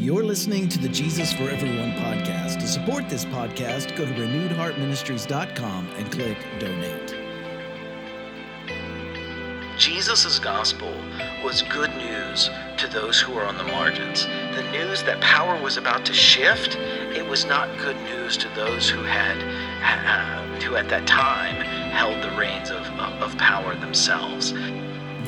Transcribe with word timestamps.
You're 0.00 0.22
listening 0.22 0.68
to 0.68 0.78
the 0.78 0.88
Jesus 0.88 1.32
for 1.32 1.50
Everyone 1.50 1.90
podcast. 1.94 2.60
To 2.60 2.68
support 2.68 3.08
this 3.08 3.24
podcast, 3.24 3.96
go 3.96 4.04
to 4.04 4.12
renewedheartministries.com 4.12 5.88
and 5.96 6.12
click 6.12 6.38
donate. 6.60 7.16
Jesus' 9.76 10.38
gospel 10.38 10.94
was 11.42 11.62
good 11.62 11.90
news 11.96 12.48
to 12.76 12.86
those 12.86 13.20
who 13.20 13.32
were 13.32 13.44
on 13.44 13.58
the 13.58 13.64
margins. 13.64 14.24
The 14.54 14.62
news 14.70 15.02
that 15.02 15.20
power 15.20 15.60
was 15.60 15.76
about 15.76 16.06
to 16.06 16.12
shift, 16.12 16.76
it 16.76 17.26
was 17.26 17.44
not 17.44 17.68
good 17.78 17.96
news 18.02 18.36
to 18.36 18.48
those 18.50 18.88
who 18.88 19.02
had, 19.02 19.36
uh, 19.82 20.60
who 20.60 20.76
at 20.76 20.88
that 20.90 21.08
time 21.08 21.56
held 21.90 22.22
the 22.22 22.30
reins 22.38 22.70
of, 22.70 22.86
of 23.20 23.36
power 23.36 23.74
themselves. 23.74 24.52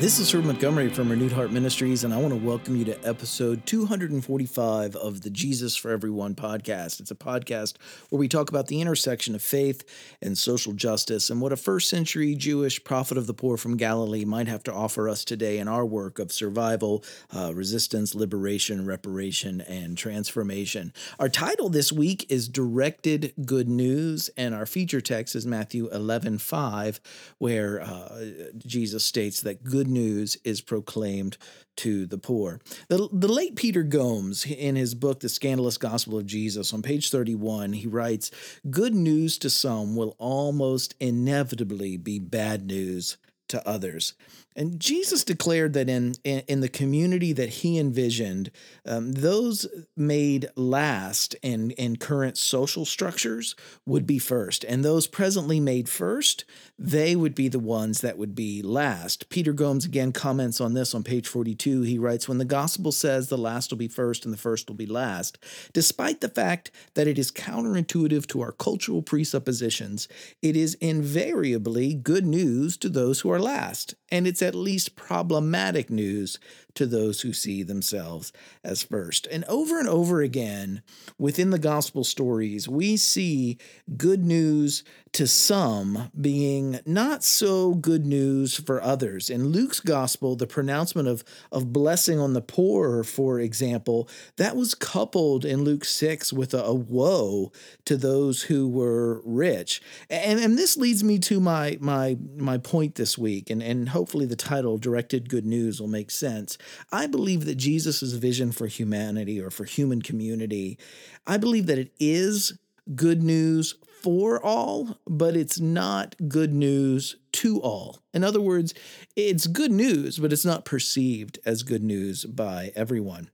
This 0.01 0.17
is 0.17 0.33
Herb 0.33 0.45
Montgomery 0.45 0.89
from 0.89 1.11
Renewed 1.11 1.31
Heart 1.31 1.51
Ministries, 1.51 2.03
and 2.03 2.11
I 2.11 2.17
want 2.17 2.33
to 2.33 2.39
welcome 2.39 2.75
you 2.75 2.83
to 2.85 3.07
episode 3.07 3.67
245 3.67 4.95
of 4.95 5.21
the 5.21 5.29
Jesus 5.29 5.75
for 5.75 5.91
Everyone 5.91 6.33
podcast. 6.33 6.99
It's 6.99 7.11
a 7.11 7.15
podcast 7.15 7.75
where 8.09 8.19
we 8.19 8.27
talk 8.27 8.49
about 8.49 8.65
the 8.65 8.81
intersection 8.81 9.35
of 9.35 9.43
faith 9.43 9.83
and 10.19 10.35
social 10.35 10.73
justice 10.73 11.29
and 11.29 11.39
what 11.39 11.53
a 11.53 11.55
first 11.55 11.87
century 11.87 12.33
Jewish 12.33 12.83
prophet 12.83 13.15
of 13.15 13.27
the 13.27 13.35
poor 13.35 13.57
from 13.57 13.77
Galilee 13.77 14.25
might 14.25 14.47
have 14.47 14.63
to 14.63 14.73
offer 14.73 15.07
us 15.07 15.23
today 15.23 15.59
in 15.59 15.67
our 15.67 15.85
work 15.85 16.17
of 16.17 16.31
survival, 16.31 17.03
uh, 17.31 17.53
resistance, 17.53 18.15
liberation, 18.15 18.87
reparation, 18.87 19.61
and 19.61 19.99
transformation. 19.99 20.93
Our 21.19 21.29
title 21.29 21.69
this 21.69 21.91
week 21.91 22.25
is 22.27 22.47
Directed 22.47 23.35
Good 23.45 23.69
News, 23.69 24.31
and 24.35 24.55
our 24.55 24.65
feature 24.65 24.99
text 24.99 25.35
is 25.35 25.45
Matthew 25.45 25.89
11 25.89 26.39
5, 26.39 26.99
where 27.37 27.81
uh, 27.81 28.25
Jesus 28.65 29.05
states 29.05 29.41
that 29.41 29.63
good 29.63 29.90
news 29.91 30.37
is 30.43 30.61
proclaimed 30.61 31.37
to 31.77 32.05
the 32.05 32.17
poor. 32.17 32.59
The, 32.89 33.07
the 33.11 33.27
late 33.27 33.55
Peter 33.55 33.83
Gomes, 33.83 34.45
in 34.45 34.75
his 34.75 34.95
book, 34.95 35.19
The 35.19 35.29
Scandalous 35.29 35.77
Gospel 35.77 36.17
of 36.17 36.25
Jesus, 36.25 36.73
on 36.73 36.81
page 36.81 37.09
31, 37.09 37.73
he 37.73 37.87
writes 37.87 38.31
Good 38.69 38.95
news 38.95 39.37
to 39.39 39.49
some 39.49 39.95
will 39.95 40.15
almost 40.17 40.95
inevitably 40.99 41.97
be 41.97 42.19
bad 42.19 42.65
news 42.65 43.17
to 43.49 43.67
others. 43.67 44.13
And 44.55 44.79
Jesus 44.79 45.23
declared 45.23 45.73
that 45.73 45.89
in, 45.89 46.15
in, 46.23 46.43
in 46.47 46.59
the 46.59 46.69
community 46.69 47.31
that 47.33 47.49
he 47.49 47.79
envisioned, 47.79 48.51
um, 48.85 49.13
those 49.13 49.65
made 49.95 50.49
last 50.55 51.35
in, 51.41 51.71
in 51.71 51.95
current 51.95 52.37
social 52.37 52.85
structures 52.85 53.55
would 53.85 54.05
be 54.05 54.19
first. 54.19 54.65
And 54.65 54.83
those 54.83 55.07
presently 55.07 55.59
made 55.59 55.87
first, 55.87 56.43
they 56.77 57.15
would 57.15 57.33
be 57.33 57.47
the 57.47 57.59
ones 57.59 58.01
that 58.01 58.17
would 58.17 58.35
be 58.35 58.61
last. 58.61 59.29
Peter 59.29 59.53
Gomes 59.53 59.85
again 59.85 60.11
comments 60.11 60.59
on 60.59 60.73
this 60.73 60.93
on 60.93 61.03
page 61.03 61.27
42. 61.27 61.83
He 61.83 61.97
writes 61.97 62.27
When 62.27 62.37
the 62.37 62.45
gospel 62.45 62.91
says 62.91 63.29
the 63.29 63.37
last 63.37 63.71
will 63.71 63.77
be 63.77 63.87
first 63.87 64.25
and 64.25 64.33
the 64.33 64.37
first 64.37 64.67
will 64.67 64.75
be 64.75 64.85
last, 64.85 65.37
despite 65.71 66.19
the 66.19 66.29
fact 66.29 66.71
that 66.95 67.07
it 67.07 67.17
is 67.17 67.31
counterintuitive 67.31 68.27
to 68.27 68.41
our 68.41 68.51
cultural 68.51 69.01
presuppositions, 69.01 70.09
it 70.41 70.57
is 70.57 70.73
invariably 70.75 71.93
good 71.93 72.25
news 72.25 72.75
to 72.77 72.89
those 72.89 73.21
who 73.21 73.31
are 73.31 73.39
last. 73.39 73.95
And 74.11 74.27
it's 74.27 74.40
at 74.41 74.55
least 74.55 74.95
problematic 74.95 75.89
news 75.89 76.39
to 76.75 76.85
those 76.85 77.21
who 77.21 77.33
see 77.33 77.63
themselves 77.63 78.31
as 78.63 78.83
first. 78.83 79.27
And 79.31 79.43
over 79.45 79.79
and 79.79 79.89
over 79.89 80.21
again 80.21 80.81
within 81.17 81.49
the 81.49 81.59
gospel 81.59 82.03
stories, 82.03 82.67
we 82.67 82.97
see 82.97 83.57
good 83.97 84.23
news 84.23 84.83
to 85.13 85.27
some 85.27 86.09
being 86.19 86.79
not 86.85 87.23
so 87.23 87.73
good 87.73 88.05
news 88.05 88.55
for 88.55 88.81
others. 88.81 89.29
In 89.29 89.47
Luke's 89.47 89.81
gospel, 89.81 90.35
the 90.35 90.47
pronouncement 90.47 91.07
of, 91.07 91.23
of 91.51 91.73
blessing 91.73 92.17
on 92.17 92.33
the 92.33 92.41
poor, 92.41 93.03
for 93.03 93.39
example, 93.39 94.07
that 94.37 94.55
was 94.55 94.73
coupled 94.73 95.43
in 95.43 95.63
Luke 95.63 95.83
6 95.83 96.31
with 96.31 96.53
a, 96.53 96.63
a 96.63 96.73
woe 96.73 97.51
to 97.85 97.97
those 97.97 98.43
who 98.43 98.69
were 98.69 99.21
rich. 99.25 99.81
And, 100.09 100.39
and 100.39 100.57
this 100.57 100.77
leads 100.77 101.03
me 101.03 101.19
to 101.19 101.41
my, 101.41 101.77
my, 101.81 102.17
my 102.37 102.57
point 102.57 102.95
this 102.95 103.17
week, 103.17 103.49
and, 103.49 103.61
and 103.61 103.89
hopefully 103.89 104.25
the 104.25 104.35
title, 104.37 104.77
Directed 104.77 105.29
Good 105.29 105.45
News, 105.45 105.81
will 105.81 105.89
make 105.89 106.09
sense. 106.11 106.57
I 106.91 107.07
believe 107.07 107.45
that 107.45 107.55
Jesus' 107.55 108.13
vision 108.13 108.51
for 108.51 108.67
humanity 108.67 109.39
or 109.39 109.49
for 109.49 109.65
human 109.65 110.01
community, 110.01 110.77
I 111.25 111.37
believe 111.37 111.65
that 111.67 111.79
it 111.79 111.91
is 111.99 112.57
good 112.95 113.23
news 113.23 113.75
for 114.01 114.43
all, 114.43 114.97
but 115.05 115.35
it's 115.35 115.59
not 115.59 116.15
good 116.27 116.53
news 116.53 117.17
to 117.33 117.61
all. 117.61 117.99
In 118.13 118.23
other 118.23 118.41
words, 118.41 118.73
it's 119.15 119.47
good 119.47 119.71
news, 119.71 120.17
but 120.17 120.33
it's 120.33 120.45
not 120.45 120.65
perceived 120.65 121.39
as 121.45 121.63
good 121.63 121.83
news 121.83 122.25
by 122.25 122.71
everyone. 122.75 123.29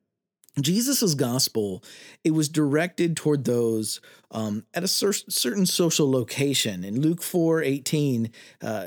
Jesus' 0.61 1.13
gospel, 1.13 1.83
it 2.23 2.31
was 2.31 2.49
directed 2.49 3.15
toward 3.15 3.45
those 3.45 4.01
um, 4.31 4.65
at 4.73 4.83
a 4.83 4.87
cer- 4.87 5.13
certain 5.13 5.65
social 5.65 6.09
location. 6.09 6.83
In 6.83 7.01
Luke 7.01 7.21
4 7.21 7.61
18, 7.63 8.31
uh, 8.61 8.85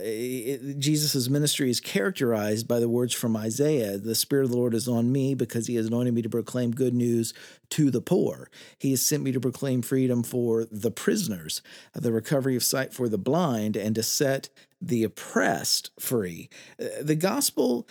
Jesus' 0.78 1.28
ministry 1.28 1.70
is 1.70 1.80
characterized 1.80 2.68
by 2.68 2.78
the 2.78 2.88
words 2.88 3.14
from 3.14 3.36
Isaiah 3.36 3.96
The 3.98 4.14
Spirit 4.14 4.44
of 4.44 4.50
the 4.50 4.56
Lord 4.56 4.74
is 4.74 4.88
on 4.88 5.10
me 5.12 5.34
because 5.34 5.66
he 5.66 5.76
has 5.76 5.86
anointed 5.86 6.14
me 6.14 6.22
to 6.22 6.28
proclaim 6.28 6.72
good 6.72 6.94
news 6.94 7.32
to 7.70 7.90
the 7.90 8.02
poor. 8.02 8.50
He 8.78 8.90
has 8.90 9.00
sent 9.00 9.22
me 9.22 9.32
to 9.32 9.40
proclaim 9.40 9.82
freedom 9.82 10.22
for 10.22 10.66
the 10.70 10.90
prisoners, 10.90 11.62
the 11.94 12.12
recovery 12.12 12.56
of 12.56 12.62
sight 12.62 12.92
for 12.92 13.08
the 13.08 13.18
blind, 13.18 13.76
and 13.76 13.94
to 13.94 14.02
set 14.02 14.50
the 14.80 15.04
oppressed 15.04 15.90
free. 15.98 16.48
Uh, 16.80 16.86
the 17.02 17.14
gospel 17.14 17.86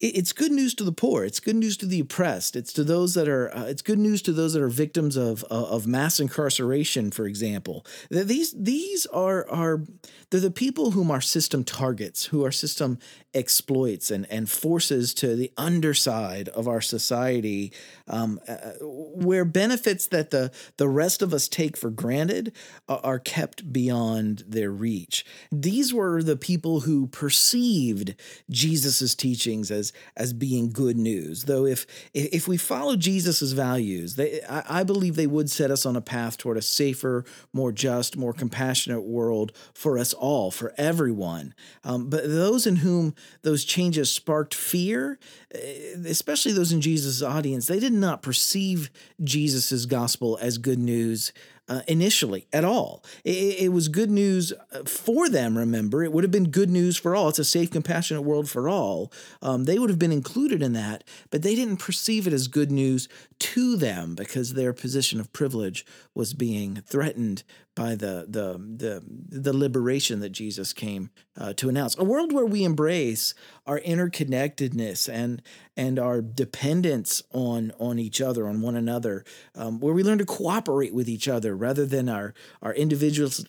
it's 0.00 0.32
good 0.32 0.52
news 0.52 0.74
to 0.74 0.84
the 0.84 0.92
poor. 0.92 1.24
It's 1.24 1.40
good 1.40 1.56
news 1.56 1.76
to 1.78 1.86
the 1.86 1.98
oppressed. 1.98 2.54
It's 2.54 2.72
to 2.74 2.84
those 2.84 3.14
that 3.14 3.28
are. 3.28 3.54
Uh, 3.54 3.64
it's 3.64 3.82
good 3.82 3.98
news 3.98 4.22
to 4.22 4.32
those 4.32 4.52
that 4.52 4.62
are 4.62 4.68
victims 4.68 5.16
of 5.16 5.44
uh, 5.50 5.66
of 5.66 5.86
mass 5.88 6.20
incarceration, 6.20 7.10
for 7.10 7.26
example. 7.26 7.84
These 8.08 8.52
these 8.52 9.06
are 9.06 9.48
are 9.50 9.82
they're 10.30 10.40
the 10.40 10.52
people 10.52 10.92
whom 10.92 11.10
our 11.10 11.20
system 11.20 11.64
targets, 11.64 12.26
who 12.26 12.44
our 12.44 12.52
system 12.52 12.98
exploits 13.34 14.10
and 14.10 14.26
and 14.30 14.48
forces 14.48 15.12
to 15.14 15.34
the 15.34 15.52
underside 15.56 16.48
of 16.50 16.68
our 16.68 16.80
society, 16.80 17.72
um, 18.06 18.38
uh, 18.46 18.74
where 18.80 19.44
benefits 19.44 20.06
that 20.06 20.30
the 20.30 20.52
the 20.76 20.88
rest 20.88 21.22
of 21.22 21.34
us 21.34 21.48
take 21.48 21.76
for 21.76 21.90
granted 21.90 22.52
are 22.88 23.18
kept 23.18 23.72
beyond 23.72 24.44
their 24.46 24.70
reach. 24.70 25.26
These 25.50 25.92
were 25.92 26.22
the 26.22 26.36
people 26.36 26.80
who 26.80 27.08
perceived 27.08 28.14
Jesus's 28.48 29.16
teachings 29.16 29.72
as 29.72 29.87
as 30.16 30.32
being 30.32 30.70
good 30.70 30.96
news. 30.96 31.44
Though 31.44 31.66
if 31.66 31.86
if 32.14 32.48
we 32.48 32.56
follow 32.56 32.96
Jesus's 32.96 33.52
values, 33.52 34.16
they, 34.16 34.40
I, 34.48 34.80
I 34.80 34.82
believe 34.84 35.16
they 35.16 35.26
would 35.26 35.50
set 35.50 35.70
us 35.70 35.86
on 35.86 35.96
a 35.96 36.00
path 36.00 36.38
toward 36.38 36.56
a 36.56 36.62
safer, 36.62 37.24
more 37.52 37.72
just, 37.72 38.16
more 38.16 38.32
compassionate 38.32 39.02
world 39.02 39.52
for 39.74 39.98
us 39.98 40.12
all, 40.12 40.50
for 40.50 40.74
everyone. 40.76 41.54
Um, 41.84 42.08
but 42.08 42.24
those 42.24 42.66
in 42.66 42.76
whom 42.76 43.14
those 43.42 43.64
changes 43.64 44.12
sparked 44.12 44.54
fear, 44.54 45.18
eh, 45.54 45.94
especially 46.06 46.52
those 46.52 46.72
in 46.72 46.80
Jesus' 46.80 47.22
audience, 47.22 47.66
they 47.66 47.80
did 47.80 47.92
not 47.92 48.22
perceive 48.22 48.90
Jesus' 49.22 49.86
gospel 49.86 50.38
as 50.40 50.58
good 50.58 50.78
news 50.78 51.32
uh, 51.68 51.82
initially 51.86 52.46
at 52.52 52.64
all. 52.64 53.04
It, 53.24 53.60
it, 53.60 53.68
was 53.72 53.88
good 53.88 54.10
news 54.10 54.52
uh, 54.72 54.84
for 54.84 55.28
them, 55.28 55.56
remember. 55.56 56.02
It 56.02 56.12
would 56.12 56.24
have 56.24 56.30
been 56.30 56.50
good 56.50 56.70
news 56.70 56.96
for 56.96 57.14
all. 57.14 57.28
It's 57.28 57.38
a 57.38 57.44
safe, 57.44 57.70
compassionate 57.70 58.22
world 58.22 58.48
for 58.48 58.68
all. 58.68 59.12
Um, 59.42 59.64
they 59.64 59.78
would 59.78 59.90
have 59.90 59.98
been 59.98 60.12
included 60.12 60.62
in 60.62 60.72
that, 60.72 61.04
but 61.30 61.42
they 61.42 61.54
didn't 61.54 61.78
perceive 61.78 62.26
it 62.26 62.32
as 62.32 62.48
good 62.48 62.70
news 62.70 63.08
to 63.38 63.76
them 63.76 64.14
because 64.14 64.54
their 64.54 64.72
position 64.72 65.20
of 65.20 65.32
privilege 65.32 65.86
was 66.14 66.34
being 66.34 66.82
threatened 66.86 67.44
by 67.78 67.94
the 67.94 68.26
the 68.28 68.58
the, 68.58 69.02
the 69.40 69.56
liberation 69.56 70.18
that 70.18 70.30
Jesus 70.30 70.72
came 70.72 71.10
uh, 71.36 71.52
to 71.54 71.68
announce. 71.68 71.96
A 71.96 72.02
world 72.02 72.32
where 72.32 72.44
we 72.44 72.64
embrace 72.64 73.34
our 73.68 73.78
interconnectedness 73.80 75.08
and 75.08 75.40
and 75.76 75.96
our 76.00 76.20
dependence 76.20 77.22
on 77.32 77.70
on 77.78 78.00
each 78.00 78.20
other, 78.20 78.48
on 78.48 78.62
one 78.62 78.74
another, 78.74 79.24
um, 79.54 79.78
where 79.78 79.94
we 79.94 80.02
learn 80.02 80.18
to 80.18 80.24
cooperate 80.24 80.92
with 80.92 81.08
each 81.08 81.28
other 81.28 81.56
rather 81.56 81.86
than 81.86 82.08
our 82.08 82.34
our 82.62 82.74
individualist, 82.74 83.46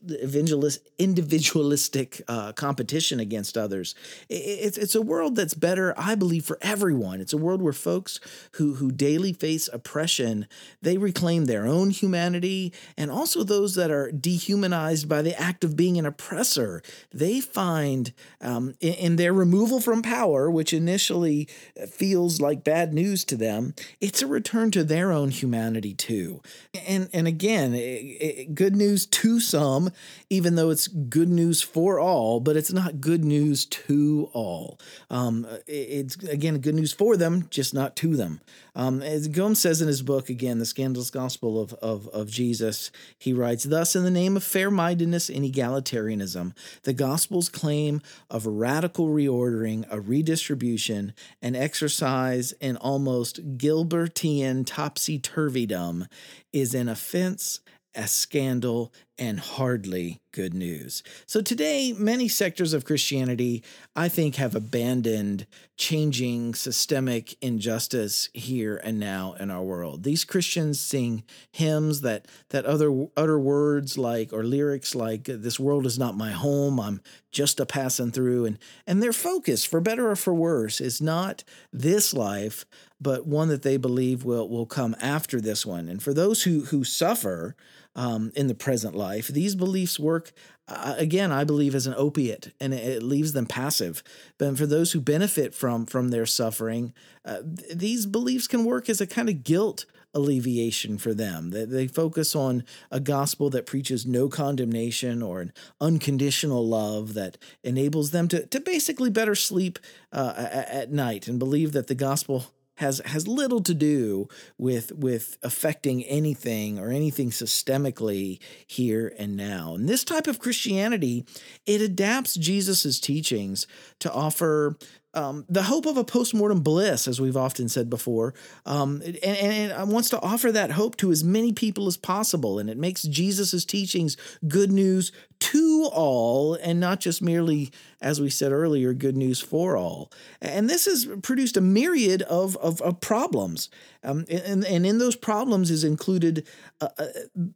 individualistic 1.00 2.22
uh, 2.28 2.52
competition 2.52 3.20
against 3.20 3.58
others. 3.58 3.96
It's 4.30 4.78
it's 4.78 4.94
a 4.94 5.02
world 5.02 5.36
that's 5.36 5.56
better, 5.56 5.96
I 5.98 6.14
believe, 6.14 6.46
for 6.46 6.60
everyone. 6.62 7.20
It's 7.20 7.34
a 7.34 7.38
world 7.38 7.64
where 7.64 7.74
folks 7.74 8.20
who 8.54 8.76
who 8.76 8.92
daily 8.92 9.34
face 9.34 9.68
oppression 9.80 10.46
they 10.82 10.98
reclaim 10.98 11.46
their 11.46 11.66
own 11.66 11.90
humanity, 11.90 12.74
and 12.98 13.10
also 13.10 13.44
those 13.44 13.76
that 13.76 13.92
are 13.92 14.12
dehumanized 14.12 15.08
by 15.08 15.22
the 15.22 15.40
act 15.40 15.64
of 15.64 15.76
being 15.76 15.98
an 15.98 16.06
oppressor. 16.06 16.82
They 17.14 17.42
find 17.42 18.14
um, 18.42 18.76
in, 18.80 18.94
in 18.94 19.16
their 19.16 19.34
removal 19.34 19.80
from 19.80 20.02
power, 20.02 20.50
which 20.50 20.74
initially 20.74 21.48
feels 21.90 22.42
like 22.42 22.64
bad 22.64 22.94
news 22.94 23.24
to 23.26 23.36
them, 23.36 23.74
it's 24.02 24.22
a 24.22 24.28
return 24.28 24.72
to 24.72 24.84
their 24.84 25.12
own 25.12 25.30
humanity 25.32 25.94
too. 25.94 26.42
And 26.88 27.10
and 27.14 27.28
again, 27.28 27.74
it, 27.74 27.78
it, 27.78 28.56
good 28.56 28.76
news 28.76 29.06
to 29.06 29.40
some, 29.40 29.92
even 30.30 30.56
though 30.56 30.70
it's 30.70 30.88
good 30.88 31.30
news 31.30 31.62
for 31.62 32.00
all, 32.00 32.40
but 32.40 32.58
it's 32.58 32.74
not 32.74 33.02
good 33.02 33.24
news 33.24 33.66
to 33.66 34.30
all. 34.34 34.80
Um, 35.10 35.48
it, 35.68 35.72
it's 35.72 36.16
again 36.24 36.60
good 36.60 36.76
news 36.76 36.94
for 36.94 37.18
them, 37.18 37.48
just 37.50 37.74
not 37.74 37.96
to 37.98 38.16
them. 38.16 38.42
Um, 38.76 39.02
as 39.02 39.28
Gomes 39.28 39.60
says 39.60 39.69
in 39.70 39.88
his 39.88 40.02
book, 40.02 40.30
again, 40.30 40.58
The 40.58 40.66
Scandalous 40.66 41.12
Gospel 41.12 41.62
of, 41.62 41.74
of, 41.76 42.08
of 42.10 42.30
Jesus, 42.30 42.92
he 43.18 43.32
writes, 43.32 43.64
Thus, 43.64 43.96
in 43.96 44.04
the 44.04 44.10
name 44.12 44.36
of 44.36 44.44
fair 44.44 44.72
mindedness 44.72 45.30
and 45.30 45.46
egalitarianism, 45.46 46.56
the 46.84 46.94
gospel's 46.94 47.48
claim 47.48 48.02
of 48.30 48.48
radical 48.48 49.10
reordering, 49.10 49.86
a 49.92 50.02
redistribution, 50.02 51.14
an 51.42 51.56
exercise 51.56 52.52
in 52.54 52.78
almost 52.78 53.58
Gilbertian 53.58 54.66
topsy 54.66 55.20
turvydom 55.20 56.08
is 56.52 56.74
an 56.74 56.90
offense 56.90 57.60
a 57.96 58.08
scandal 58.08 58.94
and 59.18 59.40
hardly 59.40 60.22
good 60.32 60.54
news. 60.54 61.04
So 61.26 61.42
today, 61.42 61.94
many 61.98 62.30
sectors 62.30 62.74
of 62.74 62.86
Christianity, 62.86 63.64
I 63.96 64.08
think, 64.08 64.36
have 64.36 64.56
abandoned 64.56 65.46
changing 65.76 66.54
systemic 66.56 67.36
injustice 67.42 68.30
here 68.34 68.80
and 68.82 69.00
now 69.00 69.36
in 69.40 69.52
our 69.52 69.64
world. 69.64 70.04
These 70.04 70.24
Christians 70.24 70.80
sing 70.80 71.24
hymns 71.52 72.02
that 72.02 72.28
that 72.50 72.66
other 72.66 73.08
utter 73.18 73.40
words 73.40 73.98
like 73.98 74.32
or 74.32 74.44
lyrics 74.44 74.96
like 74.96 75.26
"This 75.26 75.60
world 75.60 75.86
is 75.86 76.00
not 76.00 76.16
my 76.16 76.32
home. 76.32 76.80
I'm 76.80 77.02
just 77.32 77.60
a 77.60 77.66
passing 77.66 78.12
through," 78.12 78.46
and 78.46 78.58
and 78.88 79.04
their 79.04 79.14
focus, 79.14 79.66
for 79.66 79.82
better 79.82 80.10
or 80.10 80.16
for 80.16 80.34
worse, 80.34 80.80
is 80.80 81.02
not 81.02 81.44
this 81.74 82.14
life, 82.14 82.66
but 83.02 83.28
one 83.28 83.50
that 83.50 83.64
they 83.64 83.76
believe 83.78 84.24
will 84.24 84.48
will 84.48 84.66
come 84.66 84.96
after 85.02 85.42
this 85.42 85.66
one. 85.66 85.90
And 85.90 86.02
for 86.02 86.14
those 86.14 86.44
who 86.44 86.66
who 86.66 86.86
suffer 86.86 87.56
um, 87.96 88.32
in 88.36 88.48
the 88.48 88.56
present 88.56 88.96
life. 88.96 89.28
These 89.28 89.56
beliefs 89.56 90.00
work, 90.00 90.32
uh, 90.68 90.96
again, 90.98 91.32
I 91.32 91.44
believe, 91.44 91.76
as 91.76 91.88
an 91.88 91.96
opiate, 91.98 92.54
and 92.60 92.74
it, 92.74 93.04
leaves 93.04 93.34
them 93.34 93.46
passive. 93.46 94.04
But 94.38 94.58
for 94.58 94.66
those 94.66 94.92
who 94.92 95.02
benefit 95.02 95.54
from 95.54 95.86
from 95.86 96.10
their 96.10 96.26
suffering, 96.26 96.94
uh, 97.26 97.42
th- 97.42 97.78
these 97.78 98.06
beliefs 98.06 98.48
can 98.48 98.66
work 98.66 98.90
as 98.90 99.02
a 99.02 99.08
kind 99.08 99.30
of 99.30 99.44
guilt 99.44 99.86
alleviation 100.14 100.98
for 100.98 101.14
them. 101.14 101.52
They, 101.52 101.66
they 101.66 101.88
focus 101.88 102.36
on 102.36 102.64
a 102.92 103.00
gospel 103.00 103.50
that 103.52 103.66
preaches 103.66 104.06
no 104.06 104.28
condemnation 104.28 105.22
or 105.22 105.42
an 105.42 105.54
unconditional 105.80 106.68
love 106.68 107.14
that 107.14 107.38
enables 107.64 108.12
them 108.12 108.28
to, 108.30 108.46
to 108.48 108.60
basically 108.60 109.10
better 109.10 109.36
sleep 109.36 109.78
uh, 110.12 110.34
at 110.52 110.92
night 110.92 111.28
and 111.28 111.38
believe 111.38 111.74
that 111.74 111.88
the 111.88 111.96
gospel 111.96 112.46
has 112.80 113.02
has 113.06 113.28
little 113.28 113.62
to 113.62 113.74
do 113.74 114.30
with 114.58 114.94
with 114.94 115.38
affecting 115.44 116.02
anything 116.06 116.80
or 116.80 116.92
anything 116.92 117.30
systemically 117.30 118.40
here 118.66 119.14
and 119.20 119.36
now. 119.36 119.76
And 119.76 119.88
this 119.88 120.06
type 120.06 120.28
of 120.28 120.40
Christianity, 120.40 121.26
it 121.66 121.82
adapts 121.82 122.36
Jesus's 122.36 123.02
teachings 123.02 123.68
to 124.00 124.12
offer 124.12 124.78
um, 125.14 125.46
the 125.50 125.64
hope 125.64 125.88
of 125.88 125.98
a 125.98 126.04
postmortem 126.04 126.62
bliss, 126.62 127.08
as 127.08 127.20
we've 127.20 127.38
often 127.38 127.68
said 127.68 127.90
before, 127.90 128.36
um, 128.66 129.02
and, 129.04 129.18
and, 129.24 129.72
it 129.72 129.88
wants 129.88 130.10
to 130.10 130.22
offer 130.22 130.52
that 130.52 130.72
hope 130.72 130.98
to 130.98 131.12
as 131.12 131.24
many 131.24 131.52
people 131.52 131.88
as 131.88 131.98
possible. 131.98 132.60
And 132.60 132.70
it 132.70 132.78
makes 132.78 133.02
Jesus' 133.04 133.66
teachings 133.66 134.18
good 134.48 134.72
news 134.72 135.12
to 135.40 135.90
all 135.92 136.56
and 136.56 136.80
not 136.80 137.00
just 137.00 137.22
merely, 137.22 137.72
as 138.02 138.22
we 138.22 138.30
said 138.30 138.52
earlier, 138.52 138.94
good 138.94 139.18
news 139.18 139.40
for 139.40 139.76
all. 139.76 140.12
And 140.42 140.70
this 140.70 140.86
has 140.86 141.08
produced 141.24 141.58
a 141.58 141.62
myriad 141.62 142.22
of, 142.24 142.56
of, 142.58 142.80
of 142.82 143.02
problems. 143.02 143.70
Um, 144.04 144.26
and, 144.30 144.64
and 144.64 144.86
in 144.86 145.00
those 145.00 145.16
problems 145.16 145.72
is 145.72 145.84
included 145.84 146.48
uh, 146.82 146.90
uh, 146.98 147.06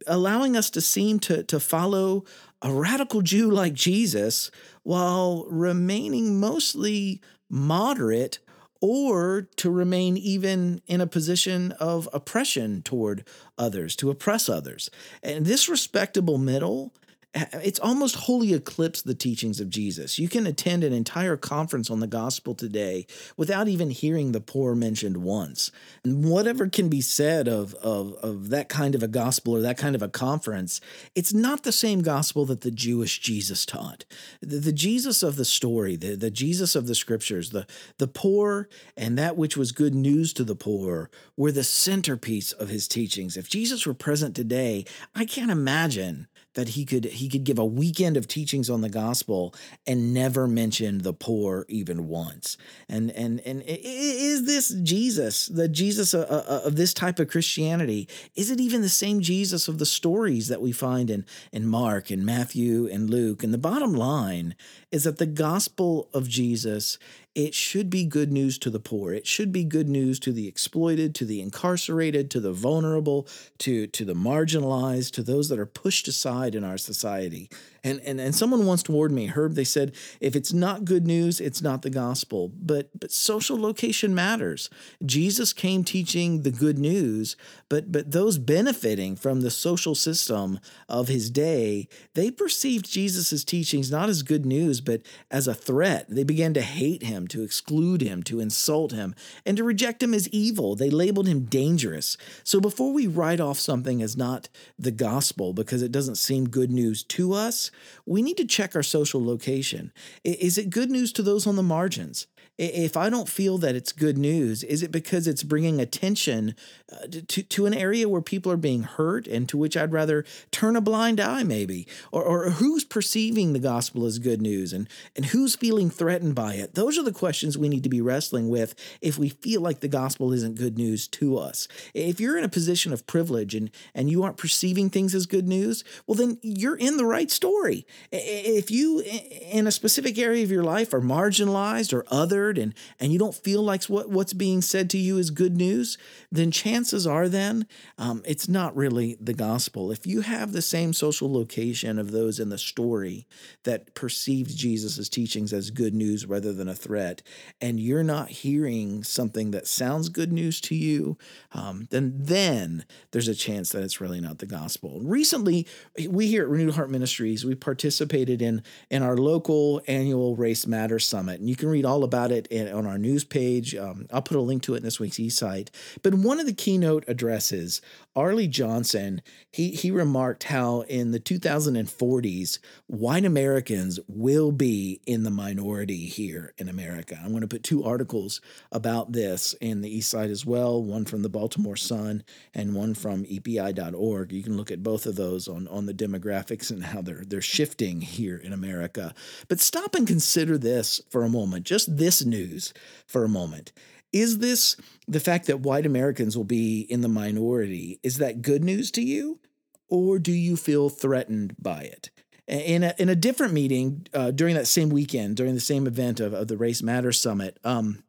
allowing 0.06 0.56
us 0.56 0.70
to 0.70 0.80
seem 0.80 1.18
to, 1.20 1.44
to 1.44 1.60
follow 1.60 2.24
a 2.64 2.72
radical 2.72 3.20
Jew 3.20 3.50
like 3.50 3.74
Jesus 3.74 4.50
while 4.82 5.46
remaining 5.50 6.40
mostly 6.40 7.20
moderate 7.50 8.38
or 8.80 9.48
to 9.56 9.70
remain 9.70 10.16
even 10.16 10.80
in 10.86 11.00
a 11.00 11.06
position 11.06 11.72
of 11.72 12.08
oppression 12.12 12.82
toward 12.82 13.26
others, 13.58 13.94
to 13.96 14.10
oppress 14.10 14.48
others. 14.48 14.90
And 15.22 15.44
this 15.44 15.68
respectable 15.68 16.38
middle 16.38 16.94
it's 17.34 17.80
almost 17.80 18.14
wholly 18.14 18.54
eclipsed 18.54 19.06
the 19.06 19.14
teachings 19.14 19.60
of 19.60 19.68
Jesus. 19.68 20.18
You 20.18 20.28
can 20.28 20.46
attend 20.46 20.84
an 20.84 20.92
entire 20.92 21.36
conference 21.36 21.90
on 21.90 21.98
the 21.98 22.06
gospel 22.06 22.54
today 22.54 23.06
without 23.36 23.66
even 23.66 23.90
hearing 23.90 24.32
the 24.32 24.40
poor 24.40 24.74
mentioned 24.74 25.18
once. 25.18 25.72
And 26.04 26.24
whatever 26.24 26.68
can 26.68 26.88
be 26.88 27.00
said 27.00 27.48
of, 27.48 27.74
of, 27.74 28.14
of 28.14 28.50
that 28.50 28.68
kind 28.68 28.94
of 28.94 29.02
a 29.02 29.08
gospel 29.08 29.56
or 29.56 29.60
that 29.62 29.78
kind 29.78 29.96
of 29.96 30.02
a 30.02 30.08
conference, 30.08 30.80
it's 31.16 31.34
not 31.34 31.64
the 31.64 31.72
same 31.72 32.02
gospel 32.02 32.46
that 32.46 32.60
the 32.60 32.70
Jewish 32.70 33.18
Jesus 33.18 33.66
taught. 33.66 34.04
The, 34.40 34.58
the 34.58 34.72
Jesus 34.72 35.22
of 35.22 35.34
the 35.34 35.44
story, 35.44 35.96
the, 35.96 36.14
the 36.14 36.30
Jesus 36.30 36.76
of 36.76 36.86
the 36.86 36.94
scriptures, 36.94 37.50
the, 37.50 37.66
the 37.98 38.08
poor 38.08 38.68
and 38.96 39.18
that 39.18 39.36
which 39.36 39.56
was 39.56 39.72
good 39.72 39.94
news 39.94 40.32
to 40.34 40.44
the 40.44 40.54
poor 40.54 41.10
were 41.36 41.52
the 41.52 41.64
centerpiece 41.64 42.52
of 42.52 42.68
his 42.68 42.86
teachings. 42.86 43.36
If 43.36 43.48
Jesus 43.48 43.86
were 43.86 43.94
present 43.94 44.36
today, 44.36 44.84
I 45.16 45.24
can't 45.24 45.50
imagine 45.50 46.28
that 46.54 46.70
he 46.70 46.84
could 46.84 47.04
he 47.04 47.28
could 47.28 47.44
give 47.44 47.58
a 47.58 47.64
weekend 47.64 48.16
of 48.16 48.26
teachings 48.26 48.70
on 48.70 48.80
the 48.80 48.88
gospel 48.88 49.54
and 49.86 50.14
never 50.14 50.46
mention 50.46 50.98
the 50.98 51.12
poor 51.12 51.66
even 51.68 52.08
once. 52.08 52.56
And 52.88 53.10
and 53.10 53.40
and 53.40 53.62
is 53.66 54.46
this 54.46 54.68
Jesus, 54.68 55.46
the 55.46 55.68
Jesus 55.68 56.14
of, 56.14 56.24
of 56.24 56.76
this 56.76 56.94
type 56.94 57.18
of 57.18 57.28
Christianity? 57.28 58.08
Is 58.34 58.50
it 58.50 58.60
even 58.60 58.82
the 58.82 58.88
same 58.88 59.20
Jesus 59.20 59.68
of 59.68 59.78
the 59.78 59.86
stories 59.86 60.48
that 60.48 60.62
we 60.62 60.72
find 60.72 61.10
in 61.10 61.24
in 61.52 61.66
Mark 61.66 62.10
and 62.10 62.24
Matthew 62.24 62.88
and 62.90 63.10
Luke? 63.10 63.42
And 63.42 63.52
the 63.52 63.58
bottom 63.58 63.94
line 63.94 64.54
is 64.90 65.04
that 65.04 65.18
the 65.18 65.26
gospel 65.26 66.08
of 66.14 66.28
Jesus 66.28 66.98
it 67.34 67.52
should 67.52 67.90
be 67.90 68.04
good 68.04 68.30
news 68.30 68.58
to 68.58 68.70
the 68.70 68.78
poor. 68.78 69.12
It 69.12 69.26
should 69.26 69.50
be 69.50 69.64
good 69.64 69.88
news 69.88 70.20
to 70.20 70.32
the 70.32 70.46
exploited, 70.46 71.14
to 71.16 71.24
the 71.24 71.40
incarcerated, 71.40 72.30
to 72.30 72.40
the 72.40 72.52
vulnerable, 72.52 73.26
to, 73.58 73.88
to 73.88 74.04
the 74.04 74.14
marginalized, 74.14 75.10
to 75.12 75.22
those 75.22 75.48
that 75.48 75.58
are 75.58 75.66
pushed 75.66 76.06
aside 76.06 76.54
in 76.54 76.62
our 76.62 76.78
society. 76.78 77.50
And, 77.82 78.00
and, 78.00 78.18
and 78.18 78.34
someone 78.34 78.64
once 78.64 78.88
warned 78.88 79.14
me, 79.14 79.26
Herb, 79.26 79.54
they 79.54 79.64
said, 79.64 79.94
if 80.18 80.34
it's 80.34 80.54
not 80.54 80.86
good 80.86 81.06
news, 81.06 81.38
it's 81.38 81.60
not 81.60 81.82
the 81.82 81.90
gospel. 81.90 82.50
But, 82.56 82.88
but 82.98 83.12
social 83.12 83.60
location 83.60 84.14
matters. 84.14 84.70
Jesus 85.04 85.52
came 85.52 85.84
teaching 85.84 86.42
the 86.42 86.50
good 86.50 86.78
news, 86.78 87.36
but, 87.68 87.92
but 87.92 88.10
those 88.12 88.38
benefiting 88.38 89.16
from 89.16 89.42
the 89.42 89.50
social 89.50 89.94
system 89.94 90.60
of 90.88 91.08
his 91.08 91.30
day, 91.30 91.88
they 92.14 92.30
perceived 92.30 92.90
Jesus' 92.90 93.44
teachings 93.44 93.90
not 93.90 94.08
as 94.08 94.22
good 94.22 94.46
news, 94.46 94.80
but 94.80 95.02
as 95.30 95.46
a 95.46 95.54
threat. 95.54 96.06
They 96.08 96.24
began 96.24 96.54
to 96.54 96.62
hate 96.62 97.02
him, 97.02 97.23
to 97.28 97.42
exclude 97.42 98.02
him, 98.02 98.22
to 98.24 98.40
insult 98.40 98.92
him, 98.92 99.14
and 99.44 99.56
to 99.56 99.64
reject 99.64 100.02
him 100.02 100.14
as 100.14 100.28
evil. 100.28 100.74
They 100.74 100.90
labeled 100.90 101.28
him 101.28 101.44
dangerous. 101.44 102.16
So 102.42 102.60
before 102.60 102.92
we 102.92 103.06
write 103.06 103.40
off 103.40 103.58
something 103.58 104.02
as 104.02 104.16
not 104.16 104.48
the 104.78 104.90
gospel 104.90 105.52
because 105.52 105.82
it 105.82 105.92
doesn't 105.92 106.16
seem 106.16 106.48
good 106.48 106.70
news 106.70 107.02
to 107.04 107.32
us, 107.32 107.70
we 108.06 108.22
need 108.22 108.36
to 108.36 108.46
check 108.46 108.74
our 108.74 108.82
social 108.82 109.24
location. 109.24 109.92
Is 110.24 110.58
it 110.58 110.70
good 110.70 110.90
news 110.90 111.12
to 111.14 111.22
those 111.22 111.46
on 111.46 111.56
the 111.56 111.62
margins? 111.62 112.26
If 112.56 112.96
I 112.96 113.10
don't 113.10 113.28
feel 113.28 113.58
that 113.58 113.74
it's 113.74 113.90
good 113.90 114.16
news, 114.16 114.62
is 114.62 114.82
it 114.82 114.92
because 114.92 115.26
it's 115.26 115.42
bringing 115.42 115.80
attention 115.80 116.54
uh, 116.92 117.06
to, 117.26 117.42
to 117.42 117.66
an 117.66 117.74
area 117.74 118.08
where 118.08 118.20
people 118.20 118.52
are 118.52 118.56
being 118.56 118.84
hurt 118.84 119.26
and 119.26 119.48
to 119.48 119.56
which 119.56 119.76
I'd 119.76 119.92
rather 119.92 120.24
turn 120.52 120.76
a 120.76 120.80
blind 120.80 121.18
eye, 121.18 121.42
maybe? 121.42 121.88
Or, 122.12 122.22
or 122.22 122.50
who's 122.50 122.84
perceiving 122.84 123.52
the 123.52 123.58
gospel 123.58 124.06
as 124.06 124.20
good 124.20 124.40
news 124.40 124.72
and, 124.72 124.88
and 125.16 125.26
who's 125.26 125.56
feeling 125.56 125.90
threatened 125.90 126.36
by 126.36 126.54
it? 126.54 126.74
Those 126.74 126.96
are 126.96 127.02
the 127.02 127.12
questions 127.12 127.58
we 127.58 127.68
need 127.68 127.82
to 127.82 127.88
be 127.88 128.00
wrestling 128.00 128.48
with 128.48 128.74
if 129.00 129.18
we 129.18 129.30
feel 129.30 129.60
like 129.60 129.80
the 129.80 129.88
gospel 129.88 130.32
isn't 130.32 130.56
good 130.56 130.78
news 130.78 131.08
to 131.08 131.36
us. 131.36 131.66
If 131.92 132.20
you're 132.20 132.38
in 132.38 132.44
a 132.44 132.48
position 132.48 132.92
of 132.92 133.06
privilege 133.06 133.56
and, 133.56 133.70
and 133.94 134.08
you 134.08 134.22
aren't 134.22 134.36
perceiving 134.36 134.90
things 134.90 135.14
as 135.14 135.26
good 135.26 135.48
news, 135.48 135.82
well, 136.06 136.14
then 136.14 136.38
you're 136.42 136.76
in 136.76 136.98
the 136.98 137.06
right 137.06 137.30
story. 137.30 137.84
If 138.12 138.70
you, 138.70 139.00
in 139.00 139.66
a 139.66 139.72
specific 139.72 140.18
area 140.18 140.44
of 140.44 140.50
your 140.52 140.62
life, 140.62 140.94
are 140.94 141.00
marginalized 141.00 141.92
or 141.92 142.04
other, 142.10 142.43
and 142.52 142.74
and 143.00 143.12
you 143.12 143.18
don't 143.18 143.34
feel 143.34 143.62
like 143.62 143.84
what 143.84 144.10
what's 144.10 144.32
being 144.32 144.62
said 144.62 144.90
to 144.90 144.98
you 144.98 145.18
is 145.18 145.30
good 145.30 145.56
news, 145.56 145.98
then 146.30 146.50
chances 146.50 147.06
are 147.06 147.28
then 147.28 147.66
um, 147.98 148.22
it's 148.26 148.48
not 148.48 148.76
really 148.76 149.16
the 149.20 149.34
gospel. 149.34 149.90
If 149.90 150.06
you 150.06 150.22
have 150.22 150.52
the 150.52 150.62
same 150.62 150.92
social 150.92 151.32
location 151.32 151.98
of 151.98 152.10
those 152.10 152.38
in 152.38 152.48
the 152.48 152.58
story 152.58 153.26
that 153.64 153.94
perceived 153.94 154.56
Jesus' 154.56 155.08
teachings 155.08 155.52
as 155.52 155.70
good 155.70 155.94
news 155.94 156.26
rather 156.26 156.52
than 156.52 156.68
a 156.68 156.74
threat, 156.74 157.22
and 157.60 157.80
you're 157.80 158.04
not 158.04 158.30
hearing 158.30 159.02
something 159.02 159.50
that 159.52 159.66
sounds 159.66 160.08
good 160.08 160.32
news 160.32 160.60
to 160.62 160.74
you, 160.74 161.16
um, 161.52 161.86
then 161.90 162.12
then 162.16 162.84
there's 163.12 163.28
a 163.28 163.34
chance 163.34 163.70
that 163.70 163.82
it's 163.82 164.00
really 164.00 164.20
not 164.20 164.38
the 164.38 164.46
gospel. 164.46 165.00
Recently, 165.02 165.66
we 166.08 166.26
here 166.26 166.42
at 166.42 166.48
Renewed 166.48 166.74
Heart 166.74 166.90
Ministries 166.90 167.44
we 167.44 167.54
participated 167.54 168.42
in 168.42 168.62
in 168.90 169.02
our 169.02 169.16
local 169.16 169.80
annual 169.86 170.36
Race 170.36 170.66
Matter 170.66 170.98
Summit, 170.98 171.40
and 171.40 171.48
you 171.48 171.56
can 171.56 171.68
read 171.68 171.84
all 171.84 172.04
about 172.04 172.32
it 172.32 172.33
it 172.34 172.46
in, 172.48 172.68
on 172.72 172.86
our 172.86 172.98
news 172.98 173.24
page. 173.24 173.74
Um, 173.74 174.06
I'll 174.12 174.22
put 174.22 174.36
a 174.36 174.40
link 174.40 174.62
to 174.64 174.74
it 174.74 174.78
in 174.78 174.82
this 174.82 175.00
week's 175.00 175.16
eSight. 175.16 175.68
But 176.02 176.14
one 176.14 176.40
of 176.40 176.46
the 176.46 176.52
keynote 176.52 177.04
addresses, 177.08 177.80
Arlie 178.16 178.48
Johnson, 178.48 179.22
he 179.50 179.70
he 179.70 179.90
remarked 179.90 180.44
how 180.44 180.82
in 180.82 181.10
the 181.10 181.20
2040s, 181.20 182.58
white 182.86 183.24
Americans 183.24 183.98
will 184.08 184.52
be 184.52 185.00
in 185.06 185.22
the 185.22 185.30
minority 185.30 186.06
here 186.06 186.52
in 186.58 186.68
America. 186.68 187.18
I'm 187.22 187.30
going 187.30 187.40
to 187.40 187.48
put 187.48 187.62
two 187.62 187.84
articles 187.84 188.40
about 188.70 189.12
this 189.12 189.54
in 189.60 189.80
the 189.80 189.98
eSight 189.98 190.30
as 190.30 190.44
well, 190.46 190.82
one 190.82 191.04
from 191.04 191.22
the 191.22 191.28
Baltimore 191.28 191.76
Sun 191.76 192.24
and 192.52 192.74
one 192.74 192.94
from 192.94 193.24
EPI.org. 193.28 194.32
You 194.32 194.42
can 194.42 194.56
look 194.56 194.70
at 194.70 194.82
both 194.82 195.06
of 195.06 195.16
those 195.16 195.48
on, 195.48 195.66
on 195.68 195.86
the 195.86 195.94
demographics 195.94 196.70
and 196.70 196.84
how 196.84 197.02
they're 197.02 197.24
they're 197.26 197.40
shifting 197.40 198.00
here 198.00 198.36
in 198.36 198.52
America. 198.52 199.14
But 199.48 199.60
stop 199.60 199.94
and 199.94 200.06
consider 200.06 200.58
this 200.58 201.00
for 201.10 201.24
a 201.24 201.28
moment, 201.28 201.66
just 201.66 201.96
this 201.96 202.23
news 202.24 202.72
for 203.06 203.24
a 203.24 203.28
moment. 203.28 203.72
Is 204.12 204.38
this 204.38 204.76
the 205.08 205.20
fact 205.20 205.46
that 205.46 205.60
white 205.60 205.86
Americans 205.86 206.36
will 206.36 206.44
be 206.44 206.80
in 206.80 207.00
the 207.00 207.08
minority? 207.08 207.98
Is 208.02 208.18
that 208.18 208.42
good 208.42 208.62
news 208.62 208.90
to 208.92 209.02
you? 209.02 209.40
Or 209.88 210.18
do 210.18 210.32
you 210.32 210.56
feel 210.56 210.88
threatened 210.88 211.56
by 211.60 211.82
it? 211.82 212.10
In 212.46 212.84
a, 212.84 212.94
in 212.98 213.08
a 213.08 213.16
different 213.16 213.54
meeting 213.54 214.06
uh, 214.12 214.30
during 214.30 214.54
that 214.54 214.66
same 214.66 214.90
weekend, 214.90 215.36
during 215.36 215.54
the 215.54 215.60
same 215.60 215.86
event 215.86 216.20
of, 216.20 216.32
of 216.32 216.46
the 216.46 216.56
Race 216.56 216.82
Matters 216.82 217.18
Summit, 217.18 217.58
um, 217.64 218.04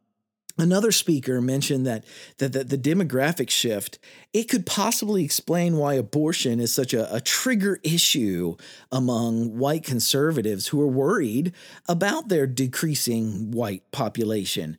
Another 0.57 0.91
speaker 0.91 1.41
mentioned 1.41 1.85
that, 1.85 2.05
that, 2.37 2.53
that 2.53 2.69
the 2.69 2.77
demographic 2.77 3.49
shift 3.49 3.99
it 4.35 4.49
could 4.49 4.65
possibly 4.65 5.23
explain 5.23 5.77
why 5.77 5.93
abortion 5.93 6.59
is 6.59 6.75
such 6.75 6.93
a, 6.93 7.15
a, 7.15 7.21
trigger 7.21 7.79
issue 7.83 8.57
among 8.91 9.57
white 9.57 9.85
conservatives 9.85 10.67
who 10.67 10.81
are 10.81 10.89
worried 10.89 11.53
about 11.87 12.27
their 12.27 12.45
decreasing 12.45 13.51
white 13.51 13.89
population. 13.91 14.77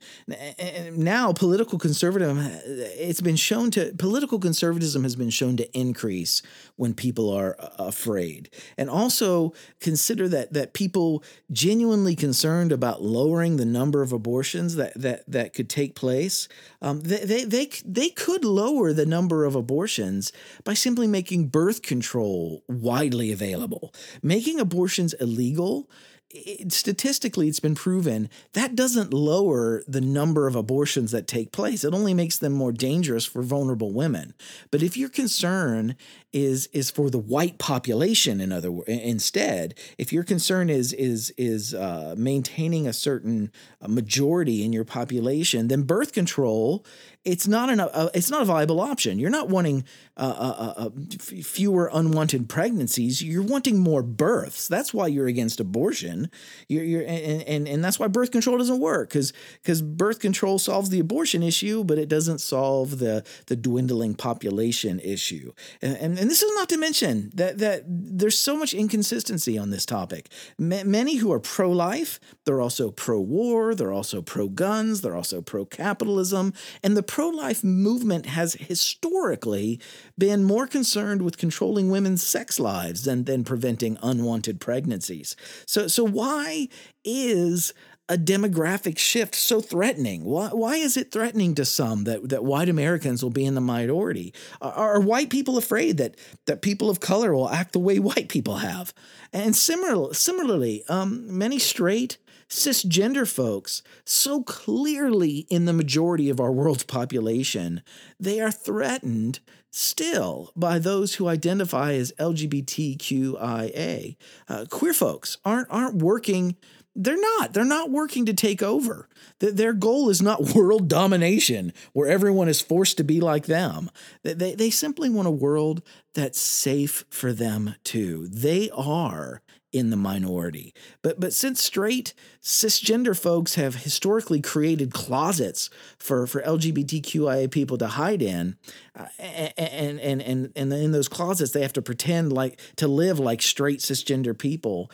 Now, 0.92 1.32
political 1.32 1.78
conservatism 1.78 2.38
it's 2.66 3.22
been 3.22 3.36
shown 3.36 3.70
to 3.70 3.94
political 3.96 4.38
conservatism 4.38 5.04
has 5.04 5.16
been 5.16 5.30
shown 5.30 5.56
to 5.56 5.78
increase 5.78 6.42
when 6.76 6.92
people 6.92 7.30
are 7.30 7.56
uh, 7.58 7.68
afraid, 7.78 8.50
and 8.76 8.90
also 8.90 9.54
consider 9.80 10.28
that 10.28 10.52
that 10.52 10.74
people 10.74 11.24
genuinely 11.50 12.14
concerned 12.14 12.72
about 12.72 13.00
lowering 13.00 13.56
the 13.56 13.64
number 13.64 14.02
of 14.02 14.12
abortions 14.12 14.76
that 14.76 14.92
that 15.00 15.24
that 15.26 15.54
could 15.54 15.65
take 15.66 15.94
place, 15.94 16.48
um, 16.80 17.00
they, 17.00 17.24
they 17.24 17.44
they 17.44 17.70
they 17.84 18.08
could 18.10 18.44
lower 18.44 18.92
the 18.92 19.06
number 19.06 19.44
of 19.44 19.54
abortions 19.54 20.32
by 20.64 20.74
simply 20.74 21.06
making 21.06 21.48
birth 21.48 21.82
control 21.82 22.62
widely 22.68 23.32
available. 23.32 23.92
Making 24.22 24.60
abortions 24.60 25.14
illegal 25.14 25.90
it, 26.30 26.72
statistically 26.72 27.48
it's 27.48 27.60
been 27.60 27.74
proven 27.74 28.28
that 28.52 28.74
doesn't 28.74 29.12
lower 29.12 29.82
the 29.86 30.00
number 30.00 30.46
of 30.46 30.56
abortions 30.56 31.12
that 31.12 31.26
take 31.26 31.52
place. 31.52 31.84
It 31.84 31.94
only 31.94 32.14
makes 32.14 32.38
them 32.38 32.52
more 32.52 32.72
dangerous 32.72 33.24
for 33.24 33.42
vulnerable 33.42 33.92
women. 33.92 34.34
But 34.70 34.82
if 34.82 34.96
your 34.96 35.08
concern 35.08 35.96
is 36.32 36.66
is 36.72 36.90
for 36.90 37.08
the 37.10 37.18
white 37.18 37.58
population 37.58 38.40
in 38.40 38.52
other 38.52 38.70
words, 38.70 38.88
instead 38.88 39.74
if 39.96 40.12
your 40.12 40.24
concern 40.24 40.68
is 40.68 40.92
is 40.92 41.32
is 41.38 41.72
uh, 41.72 42.14
maintaining 42.18 42.86
a 42.86 42.92
certain 42.92 43.50
uh, 43.80 43.88
majority 43.88 44.64
in 44.64 44.72
your 44.72 44.84
population 44.84 45.68
then 45.68 45.82
birth 45.82 46.12
control 46.12 46.84
it's 47.26 47.48
not 47.48 47.68
an 47.68 47.80
uh, 47.80 48.08
it's 48.14 48.30
not 48.30 48.40
a 48.40 48.44
viable 48.44 48.80
option. 48.80 49.18
You're 49.18 49.30
not 49.30 49.48
wanting 49.48 49.84
uh, 50.16 50.20
uh, 50.20 50.72
uh, 50.76 50.86
uh 50.86 50.90
fewer 51.18 51.90
unwanted 51.92 52.48
pregnancies. 52.48 53.22
You're 53.22 53.42
wanting 53.42 53.80
more 53.80 54.02
births. 54.02 54.68
That's 54.68 54.94
why 54.94 55.08
you're 55.08 55.26
against 55.26 55.58
abortion. 55.58 56.30
You're, 56.68 56.84
you're 56.84 57.02
and, 57.02 57.42
and 57.42 57.68
and 57.68 57.84
that's 57.84 57.98
why 57.98 58.06
birth 58.06 58.30
control 58.30 58.56
doesn't 58.58 58.78
work 58.78 59.08
because 59.08 59.32
because 59.60 59.82
birth 59.82 60.20
control 60.20 60.60
solves 60.60 60.90
the 60.90 61.00
abortion 61.00 61.42
issue, 61.42 61.82
but 61.82 61.98
it 61.98 62.08
doesn't 62.08 62.38
solve 62.38 62.98
the 63.00 63.24
the 63.46 63.56
dwindling 63.56 64.14
population 64.14 65.00
issue. 65.00 65.52
And 65.82 65.96
and, 65.96 66.18
and 66.18 66.30
this 66.30 66.42
is 66.42 66.52
not 66.54 66.68
to 66.68 66.78
mention 66.78 67.30
that 67.34 67.58
that 67.58 67.82
there's 67.86 68.38
so 68.38 68.56
much 68.56 68.72
inconsistency 68.72 69.58
on 69.58 69.70
this 69.70 69.84
topic. 69.84 70.28
M- 70.60 70.88
many 70.88 71.16
who 71.16 71.32
are 71.32 71.40
pro 71.40 71.72
life, 71.72 72.20
they're 72.44 72.60
also 72.60 72.92
pro 72.92 73.20
war. 73.20 73.74
They're 73.74 73.92
also 73.92 74.22
pro 74.22 74.48
guns. 74.48 75.00
They're 75.00 75.16
also 75.16 75.42
pro 75.42 75.64
capitalism, 75.64 76.52
and 76.84 76.96
the 76.96 77.02
pro 77.16 77.28
life 77.28 77.64
movement 77.64 78.26
has 78.26 78.52
historically 78.60 79.80
been 80.18 80.44
more 80.44 80.66
concerned 80.66 81.22
with 81.22 81.38
controlling 81.38 81.88
women's 81.88 82.22
sex 82.22 82.60
lives 82.60 83.04
than, 83.04 83.24
than 83.24 83.42
preventing 83.42 83.96
unwanted 84.02 84.60
pregnancies. 84.60 85.34
So, 85.66 85.88
so 85.88 86.04
why 86.04 86.68
is 87.06 87.72
a 88.10 88.18
demographic 88.18 88.98
shift 88.98 89.34
so 89.34 89.62
threatening? 89.62 90.24
Why, 90.24 90.48
why 90.48 90.76
is 90.76 90.98
it 90.98 91.10
threatening 91.10 91.54
to 91.54 91.64
some 91.64 92.04
that, 92.04 92.28
that 92.28 92.44
white 92.44 92.68
Americans 92.68 93.22
will 93.22 93.30
be 93.30 93.46
in 93.46 93.54
the 93.54 93.62
minority? 93.62 94.34
Are, 94.60 94.72
are 94.72 95.00
white 95.00 95.30
people 95.30 95.56
afraid 95.56 95.96
that, 95.96 96.16
that 96.44 96.60
people 96.60 96.90
of 96.90 97.00
color 97.00 97.32
will 97.34 97.48
act 97.48 97.72
the 97.72 97.78
way 97.78 97.98
white 97.98 98.28
people 98.28 98.56
have? 98.56 98.92
And 99.32 99.56
similar, 99.56 100.12
similarly, 100.12 100.84
um, 100.90 101.38
many 101.38 101.58
straight 101.58 102.18
cisgender 102.48 103.30
folks, 103.30 103.82
so 104.04 104.42
clearly 104.42 105.46
in 105.50 105.64
the 105.64 105.72
majority 105.72 106.30
of 106.30 106.40
our 106.40 106.52
world's 106.52 106.84
population, 106.84 107.82
they 108.18 108.40
are 108.40 108.50
threatened 108.50 109.40
still 109.70 110.52
by 110.56 110.78
those 110.78 111.16
who 111.16 111.28
identify 111.28 111.92
as 111.92 112.12
LGBTQIA. 112.18 114.16
Uh, 114.48 114.64
queer 114.70 114.94
folks 114.94 115.38
aren't 115.44 115.68
aren't 115.70 115.96
working. 115.96 116.56
They're 116.98 117.20
not. 117.20 117.52
They're 117.52 117.64
not 117.64 117.90
working 117.90 118.24
to 118.24 118.32
take 118.32 118.62
over. 118.62 119.06
Their 119.38 119.74
goal 119.74 120.08
is 120.08 120.22
not 120.22 120.40
world 120.54 120.88
domination, 120.88 121.74
where 121.92 122.08
everyone 122.08 122.48
is 122.48 122.62
forced 122.62 122.96
to 122.96 123.04
be 123.04 123.20
like 123.20 123.46
them. 123.46 123.90
They, 124.22 124.54
they 124.54 124.70
simply 124.70 125.10
want 125.10 125.28
a 125.28 125.32
world 125.32 125.82
that's 126.14 126.40
safe 126.40 127.04
for 127.10 127.34
them 127.34 127.74
too. 127.84 128.28
They 128.28 128.70
are 128.70 129.42
in 129.76 129.90
the 129.90 129.96
minority. 129.96 130.74
But 131.02 131.20
but 131.20 131.32
since 131.32 131.62
straight 131.62 132.14
cisgender 132.42 133.18
folks 133.18 133.54
have 133.54 133.76
historically 133.76 134.40
created 134.40 134.92
closets 134.92 135.70
for 135.98 136.26
for 136.26 136.42
LGBTQIA 136.42 137.50
people 137.50 137.78
to 137.78 137.86
hide 137.88 138.22
in, 138.22 138.56
uh, 138.98 139.06
and 139.18 140.00
and 140.00 140.22
and 140.22 140.52
and 140.54 140.72
in 140.72 140.92
those 140.92 141.08
closets 141.08 141.52
they 141.52 141.62
have 141.62 141.72
to 141.74 141.82
pretend 141.82 142.32
like 142.32 142.60
to 142.76 142.88
live 142.88 143.18
like 143.18 143.42
straight 143.42 143.80
cisgender 143.80 144.36
people, 144.36 144.90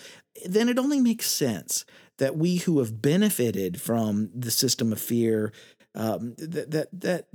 then 0.47 0.69
it 0.69 0.79
only 0.79 1.01
makes 1.01 1.31
sense 1.31 1.85
that 2.19 2.37
we 2.37 2.57
who 2.57 2.79
have 2.79 3.03
benefited 3.03 3.81
from 3.81 4.31
the 4.35 4.51
system 4.51 4.93
of 4.93 5.01
fear 5.01 5.53
um, 5.95 6.35
that 6.39 6.71
that 6.71 6.89
that 6.93 7.27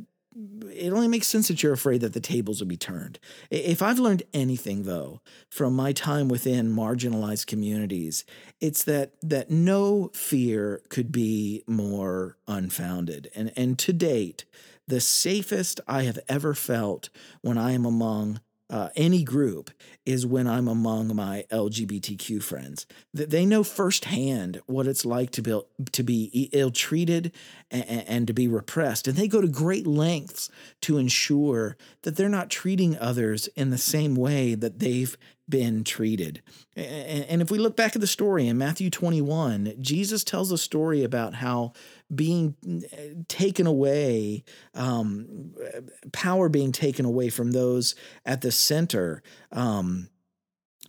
it 0.71 0.93
only 0.93 1.07
makes 1.07 1.27
sense 1.27 1.47
that 1.47 1.63
you're 1.63 1.73
afraid 1.73 2.01
that 2.01 2.13
the 2.13 2.19
tables 2.19 2.59
will 2.59 2.67
be 2.67 2.77
turned. 2.77 3.19
If 3.49 3.81
I've 3.81 3.99
learned 3.99 4.23
anything 4.33 4.83
though 4.83 5.21
from 5.49 5.75
my 5.75 5.91
time 5.91 6.27
within 6.27 6.75
marginalized 6.75 7.47
communities, 7.47 8.23
it's 8.61 8.83
that 8.83 9.13
that 9.21 9.49
no 9.49 10.11
fear 10.13 10.81
could 10.89 11.11
be 11.11 11.63
more 11.67 12.37
unfounded. 12.47 13.31
And 13.35 13.51
and 13.55 13.79
to 13.79 13.93
date, 13.93 14.45
the 14.87 15.01
safest 15.01 15.81
I 15.87 16.03
have 16.03 16.19
ever 16.29 16.53
felt 16.53 17.09
when 17.41 17.57
I 17.57 17.71
am 17.71 17.85
among 17.85 18.39
uh, 18.69 18.89
any 18.95 19.23
group 19.23 19.71
is 20.05 20.25
when 20.25 20.47
I'm 20.47 20.67
among 20.67 21.15
my 21.15 21.45
LGBTQ 21.51 22.43
friends. 22.43 22.85
That 23.13 23.29
they 23.29 23.45
know 23.45 23.63
firsthand 23.63 24.61
what 24.65 24.87
it's 24.87 25.05
like 25.05 25.31
to 25.31 25.41
be 25.41 25.61
to 25.91 26.03
be 26.03 26.49
ill 26.51 26.71
treated 26.71 27.31
and, 27.71 28.05
and 28.07 28.27
to 28.27 28.33
be 28.33 28.47
repressed, 28.47 29.07
and 29.07 29.17
they 29.17 29.27
go 29.27 29.41
to 29.41 29.47
great 29.47 29.87
lengths 29.87 30.49
to 30.81 30.97
ensure 30.97 31.77
that 32.01 32.17
they're 32.17 32.29
not 32.29 32.49
treating 32.49 32.97
others 32.97 33.47
in 33.55 33.69
the 33.69 33.77
same 33.77 34.15
way 34.15 34.55
that 34.55 34.79
they've 34.79 35.17
been 35.49 35.83
treated. 35.83 36.41
And 36.75 37.41
if 37.41 37.49
we 37.49 37.57
look 37.57 37.75
back 37.75 37.95
at 37.95 38.01
the 38.01 38.07
story 38.07 38.47
in 38.47 38.57
Matthew 38.57 38.89
21, 38.89 39.75
Jesus 39.79 40.23
tells 40.23 40.51
a 40.51 40.57
story 40.57 41.03
about 41.03 41.35
how 41.35 41.73
being 42.13 42.55
uh, 42.65 43.23
taken 43.27 43.67
away, 43.67 44.43
um, 44.73 45.53
power 46.11 46.49
being 46.49 46.71
taken 46.71 47.05
away 47.05 47.29
from 47.29 47.51
those 47.51 47.95
at 48.25 48.41
the 48.41 48.51
center. 48.51 49.23
Um, 49.51 50.09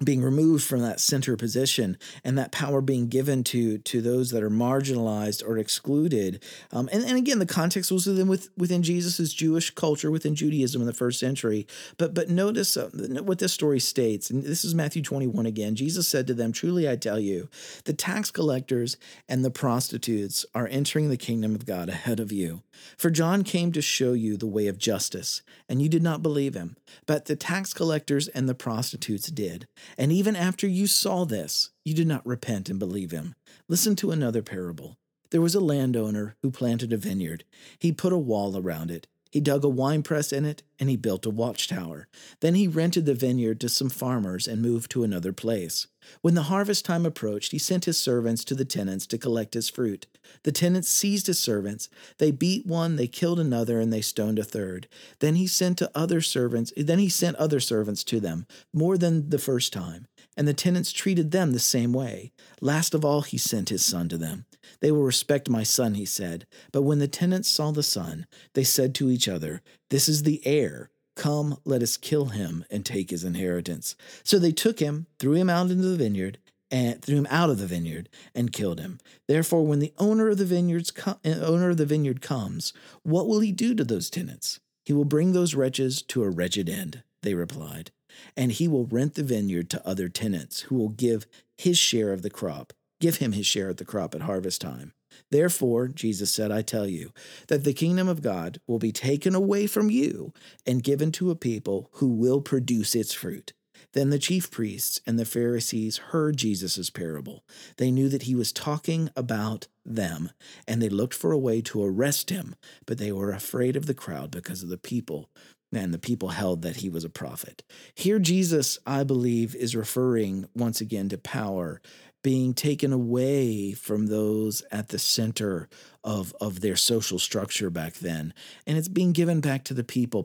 being 0.03 0.23
removed 0.23 0.65
from 0.65 0.81
that 0.81 1.01
center 1.01 1.37
position 1.37 1.97
and 2.23 2.39
that 2.39 2.53
power 2.53 2.81
being 2.81 3.09
given 3.09 3.43
to 3.43 3.79
to 3.79 4.01
those 4.01 4.31
that 4.31 4.43
are 4.43 4.51
marginalized 4.51 5.47
or 5.47 5.59
excluded. 5.59 6.43
Um, 6.73 6.89
and, 6.93 7.05
and 7.05 7.17
again 7.17 7.39
the 7.39 7.47
context 7.47 7.91
was 7.91 8.07
within 8.07 8.29
with, 8.29 8.51
within 8.57 8.83
jesus's 8.83 9.35
jewish 9.35 9.71
culture 9.71 10.11
within 10.11 10.35
judaism 10.35 10.81
in 10.81 10.87
the 10.87 10.93
first 10.93 11.19
century. 11.19 11.67
But 11.97 12.15
but 12.15 12.29
notice 12.29 12.77
uh, 12.77 12.91
what 13.25 13.39
this 13.39 13.53
story 13.53 13.81
states. 13.81 14.31
And 14.31 14.45
this 14.45 14.65
is 14.65 14.75
matthew 14.75 15.03
21 15.03 15.47
again. 15.47 15.75
Jesus 15.75 16.07
said 16.09 16.27
to 16.29 16.35
them 16.35 16.53
truly 16.53 16.89
i 16.89 16.97
tell 16.97 17.19
you 17.19 17.49
the 17.85 17.93
tax 17.93 18.31
collectors 18.31 18.97
and 19.29 19.45
the 19.45 19.51
prostitutes 19.51 20.47
are 20.55 20.69
entering 20.69 21.09
the 21.09 21.17
kingdom 21.17 21.55
of 21.55 21.67
god 21.67 21.89
ahead 21.89 22.21
of 22.21 22.31
you. 22.31 22.63
For 22.97 23.11
john 23.11 23.43
came 23.43 23.73
to 23.73 23.83
show 23.83 24.13
you 24.13 24.37
the 24.37 24.47
way 24.47 24.69
of 24.69 24.79
justice 24.79 25.43
and 25.69 25.83
you 25.83 25.89
did 25.89 26.03
not 26.03 26.23
believe 26.23 26.55
him 26.55 26.77
but 27.07 27.25
the 27.25 27.37
tax 27.37 27.75
collectors 27.75 28.29
and 28.29 28.49
the 28.49 28.55
prostitutes 28.55 29.29
did 29.29 29.67
and 29.97 30.13
even 30.13 30.37
after 30.37 30.67
you 30.67 30.87
saw 30.87 31.25
this, 31.25 31.71
you 31.85 31.95
did 31.95 32.07
not 32.07 32.27
repent 32.27 32.69
and 32.69 32.79
believe 32.79 33.11
him. 33.11 33.35
Listen 33.69 33.97
to 33.97 34.11
another 34.11 34.43
parable. 34.43 34.97
There 35.31 35.41
was 35.41 35.55
a 35.55 35.61
landowner 35.61 36.37
who 36.43 36.51
planted 36.51 36.93
a 36.93 36.97
vineyard. 36.97 37.45
He 37.79 37.93
put 37.93 38.13
a 38.13 38.19
wall 38.19 38.57
around 38.57 38.91
it. 38.91 39.07
He 39.31 39.41
dug 39.41 39.65
a 39.65 39.69
winepress 39.69 40.33
in 40.33 40.45
it, 40.45 40.63
and 40.81 40.89
he 40.89 40.97
built 40.97 41.27
a 41.27 41.31
watchtower. 41.31 42.09
Then 42.41 42.55
he 42.55 42.67
rented 42.67 43.05
the 43.05 43.15
vineyard 43.15 43.61
to 43.61 43.69
some 43.69 43.91
farmers 43.91 44.49
and 44.49 44.63
moved 44.63 44.91
to 44.93 45.05
another 45.05 45.33
place. 45.33 45.87
When 46.23 46.35
the 46.35 46.45
harvest 46.45 46.85
time 46.85 47.05
approached, 47.05 47.53
he 47.53 47.59
sent 47.59 47.85
his 47.85 47.99
servants 47.99 48.45
to 48.45 48.55
the 48.55 48.65
tenants 48.65 49.07
to 49.09 49.19
collect 49.19 49.55
his 49.55 49.69
fruit. 49.69 50.07
The 50.45 50.53
tenants 50.53 50.89
seized 50.89 51.27
his 51.27 51.39
servants. 51.39 51.89
They 52.17 52.31
beat 52.31 52.67
one, 52.67 52.97
they 52.97 53.07
killed 53.07 53.39
another, 53.39 53.81
and 53.81 53.93
they 53.93 54.01
stoned 54.01 54.39
a 54.39 54.45
third. 54.45 54.89
Then 55.19 55.35
he 55.35 55.47
sent 55.47 55.79
to 55.79 55.91
other 55.95 56.21
servants, 56.21 56.73
then 56.77 56.99
he 56.99 57.09
sent 57.09 57.37
other 57.37 57.61
servants 57.61 58.05
to 58.05 58.21
them, 58.21 58.47
more 58.73 58.97
than 58.97 59.29
the 59.29 59.39
first 59.39 59.73
time, 59.73 60.07
and 60.39 60.47
the 60.47 60.55
tenants 60.55 60.93
treated 60.93 61.33
them 61.33 61.53
the 61.53 61.59
same 61.59 61.93
way. 61.93 62.31
Last 62.61 62.95
of 62.95 63.05
all, 63.05 63.23
he 63.23 63.37
sent 63.37 63.71
his 63.71 63.85
son 63.85 64.09
to 64.09 64.17
them. 64.17 64.47
They 64.81 64.93
will 64.93 65.03
respect 65.03 65.51
my 65.51 65.65
son, 65.65 65.95
he 65.95 66.05
said. 66.05 66.47
But 66.71 66.83
when 66.83 67.01
the 67.01 67.09
tenants 67.09 67.49
saw 67.49 67.73
the 67.73 67.83
son, 67.83 68.25
they 68.55 68.63
said 68.63 68.95
to 68.95 69.11
each 69.11 69.27
other, 69.27 69.63
This 69.91 70.09
is 70.09 70.23
the 70.23 70.41
heir. 70.47 70.91
Come, 71.17 71.59
let 71.65 71.83
us 71.83 71.97
kill 71.97 72.27
him 72.27 72.65
and 72.71 72.87
take 72.87 73.11
his 73.11 73.25
inheritance. 73.25 73.97
So 74.23 74.39
they 74.39 74.53
took 74.53 74.79
him, 74.79 75.09
threw 75.19 75.33
him 75.33 75.51
out 75.51 75.73
into 75.73 75.89
the 75.89 75.97
vineyard, 75.97 76.39
and 76.71 77.03
threw 77.03 77.17
him 77.17 77.27
out 77.31 77.51
of 77.51 77.59
the 77.59 77.67
vineyard 77.67 78.09
and 78.33 78.53
killed 78.53 78.79
him. 78.79 79.01
Therefore, 79.27 79.67
when 79.67 79.81
the 79.81 79.95
owner 79.99 80.29
of 80.29 80.39
the 80.39 80.45
vineyards 80.45 80.93
co- 80.93 81.19
uh, 81.25 81.31
owner 81.41 81.71
of 81.71 81.79
the 81.79 81.87
vineyard 81.87 82.21
comes, 82.21 82.73
what 83.03 83.27
will 83.27 83.41
he 83.41 83.51
do 83.51 83.75
to 83.75 83.83
those 83.83 84.09
tenants? 84.09 84.61
He 84.85 84.93
will 84.93 85.05
bring 85.05 85.33
those 85.33 85.57
wretches 85.57 86.01
to 86.03 86.23
a 86.23 86.31
wretched 86.31 86.69
end. 86.69 87.03
They 87.23 87.35
replied, 87.35 87.91
and 88.37 88.53
he 88.53 88.69
will 88.69 88.87
rent 88.87 89.15
the 89.15 89.23
vineyard 89.23 89.71
to 89.71 89.89
other 89.89 90.09
tenants, 90.09 90.63
who 90.63 90.77
will 90.77 90.89
give 90.89 91.27
his 91.57 91.79
share 91.79 92.13
of 92.13 92.23
the 92.23 92.31
crop 92.31 92.73
give 93.01 93.17
him 93.17 93.33
his 93.33 93.47
share 93.47 93.69
of 93.69 93.77
the 93.77 93.85
crop 93.85 94.15
at 94.15 94.23
harvest 94.23 94.61
time. 94.61 94.93
Therefore, 95.31 95.89
Jesus 95.89 96.33
said, 96.33 96.51
I 96.51 96.63
tell 96.63 96.87
you, 96.87 97.13
that 97.49 97.65
the 97.65 97.73
kingdom 97.73 98.09
of 98.09 98.23
God 98.23 98.61
will 98.67 98.79
be 98.79 98.93
taken 98.93 99.35
away 99.35 99.67
from 99.67 99.91
you 99.91 100.33
and 100.67 100.83
given 100.83 101.13
to 101.13 101.31
a 101.31 101.37
people 101.37 101.89
who 101.95 102.09
will 102.09 102.41
produce 102.41 102.95
its 102.95 103.13
fruit. 103.13 103.53
Then 103.95 104.11
the 104.11 104.19
chief 104.19 104.51
priests 104.51 105.01
and 105.07 105.19
the 105.19 105.25
Pharisees 105.25 105.99
heard 105.99 106.37
Jesus' 106.37 106.91
parable. 106.91 107.45
They 107.79 107.91
knew 107.91 108.09
that 108.09 108.25
he 108.25 108.35
was 108.35 108.53
talking 108.53 109.09
about 109.17 109.67
them, 109.85 110.31
and 110.67 110.83
they 110.83 110.89
looked 110.89 111.15
for 111.15 111.33
a 111.33 111.39
way 111.39 111.63
to 111.63 111.83
arrest 111.83 112.31
him, 112.31 112.55
but 112.87 112.99
they 112.99 113.13
were 113.13 113.33
afraid 113.33 113.77
of 113.77 113.87
the 113.87 113.95
crowd 113.95 114.31
because 114.31 114.63
of 114.63 114.69
the 114.69 114.79
people 114.79 115.31
and 115.73 115.93
the 115.93 115.99
people 115.99 116.31
held 116.31 116.63
that 116.63 116.77
he 116.77 116.89
was 116.89 117.05
a 117.05 117.11
prophet. 117.11 117.63
Here, 117.95 118.19
Jesus, 118.19 118.79
I 118.87 119.05
believe, 119.05 119.55
is 119.55 119.77
referring 119.77 120.47
once 120.55 120.81
again 120.81 121.09
to 121.11 121.19
power 121.19 121.81
being 122.23 122.53
taken 122.53 122.93
away 122.93 123.73
from 123.73 124.07
those 124.07 124.63
at 124.73 124.89
the 124.89 124.99
center 124.99 125.69
of, 126.05 126.35
of 126.41 126.61
their 126.61 126.77
social 126.77 127.19
structure 127.19 127.71
back 127.71 127.95
then. 127.95 128.33
And 128.67 128.79
it's 128.79 128.89
being 128.89 129.13
given 129.13 129.41
back 129.41 129.65
to 129.65 129.75
the 129.75 129.85
people, 129.85 130.25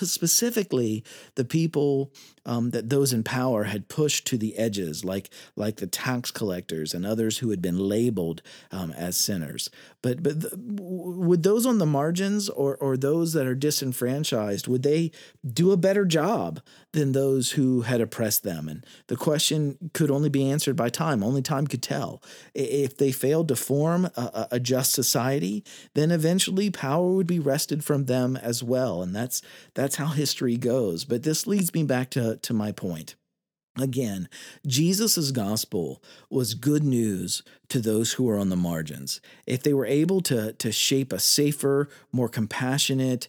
specifically 0.00 1.04
the 1.36 1.44
people 1.44 2.12
um, 2.44 2.70
that 2.70 2.90
those 2.90 3.12
in 3.12 3.22
power 3.22 3.64
had 3.64 3.88
pushed 3.88 4.26
to 4.26 4.36
the 4.36 4.58
edges, 4.58 5.04
like, 5.04 5.30
like 5.54 5.76
the 5.76 5.86
tax 5.86 6.32
collectors 6.32 6.92
and 6.92 7.06
others 7.06 7.38
who 7.38 7.50
had 7.50 7.62
been 7.62 7.78
labeled 7.78 8.42
um, 8.72 8.90
as 8.92 9.16
sinners. 9.16 9.70
But, 10.02 10.24
but 10.24 10.40
the, 10.40 10.50
would 10.58 11.44
those 11.44 11.66
on 11.66 11.78
the 11.78 11.86
margins 11.86 12.48
or, 12.48 12.76
or 12.76 12.96
those 12.96 13.32
that 13.34 13.46
are 13.46 13.54
disenfranchised, 13.54 14.66
would 14.66 14.82
they 14.82 15.12
do 15.46 15.70
a 15.70 15.76
better 15.76 16.04
job 16.04 16.60
than 16.92 17.12
those 17.12 17.52
who 17.52 17.82
had 17.82 18.00
oppressed 18.00 18.42
them? 18.42 18.68
And 18.68 18.84
the 19.06 19.16
question 19.16 19.90
could 19.94 20.10
only 20.10 20.28
be 20.28 20.50
answered 20.50 20.74
by 20.74 20.88
time. 20.88 21.22
Only 21.22 21.42
time 21.42 21.68
could 21.68 21.82
tell. 21.82 22.22
If 22.54 22.96
they 22.96 23.12
failed 23.12 23.46
to 23.48 23.56
form 23.56 24.06
a, 24.16 24.48
a 24.52 24.60
just 24.60 24.92
society, 24.92 25.11
society, 25.12 25.62
then 25.94 26.10
eventually 26.10 26.70
power 26.70 27.12
would 27.12 27.26
be 27.26 27.38
wrested 27.38 27.84
from 27.84 28.06
them 28.06 28.36
as 28.36 28.62
well. 28.62 29.02
And 29.02 29.14
that's 29.14 29.42
that's 29.74 29.96
how 29.96 30.06
history 30.06 30.56
goes. 30.56 31.04
But 31.04 31.22
this 31.22 31.46
leads 31.46 31.74
me 31.74 31.82
back 31.82 32.10
to, 32.10 32.36
to 32.36 32.54
my 32.54 32.72
point. 32.72 33.14
Again, 33.78 34.28
Jesus' 34.66 35.30
gospel 35.30 36.02
was 36.30 36.54
good 36.54 36.84
news 36.84 37.42
to 37.72 37.80
those 37.80 38.12
who 38.12 38.28
are 38.28 38.38
on 38.38 38.50
the 38.50 38.56
margins. 38.56 39.18
If 39.46 39.62
they 39.62 39.72
were 39.72 39.86
able 39.86 40.20
to, 40.22 40.52
to 40.52 40.70
shape 40.70 41.10
a 41.10 41.18
safer, 41.18 41.88
more 42.12 42.28
compassionate, 42.28 43.28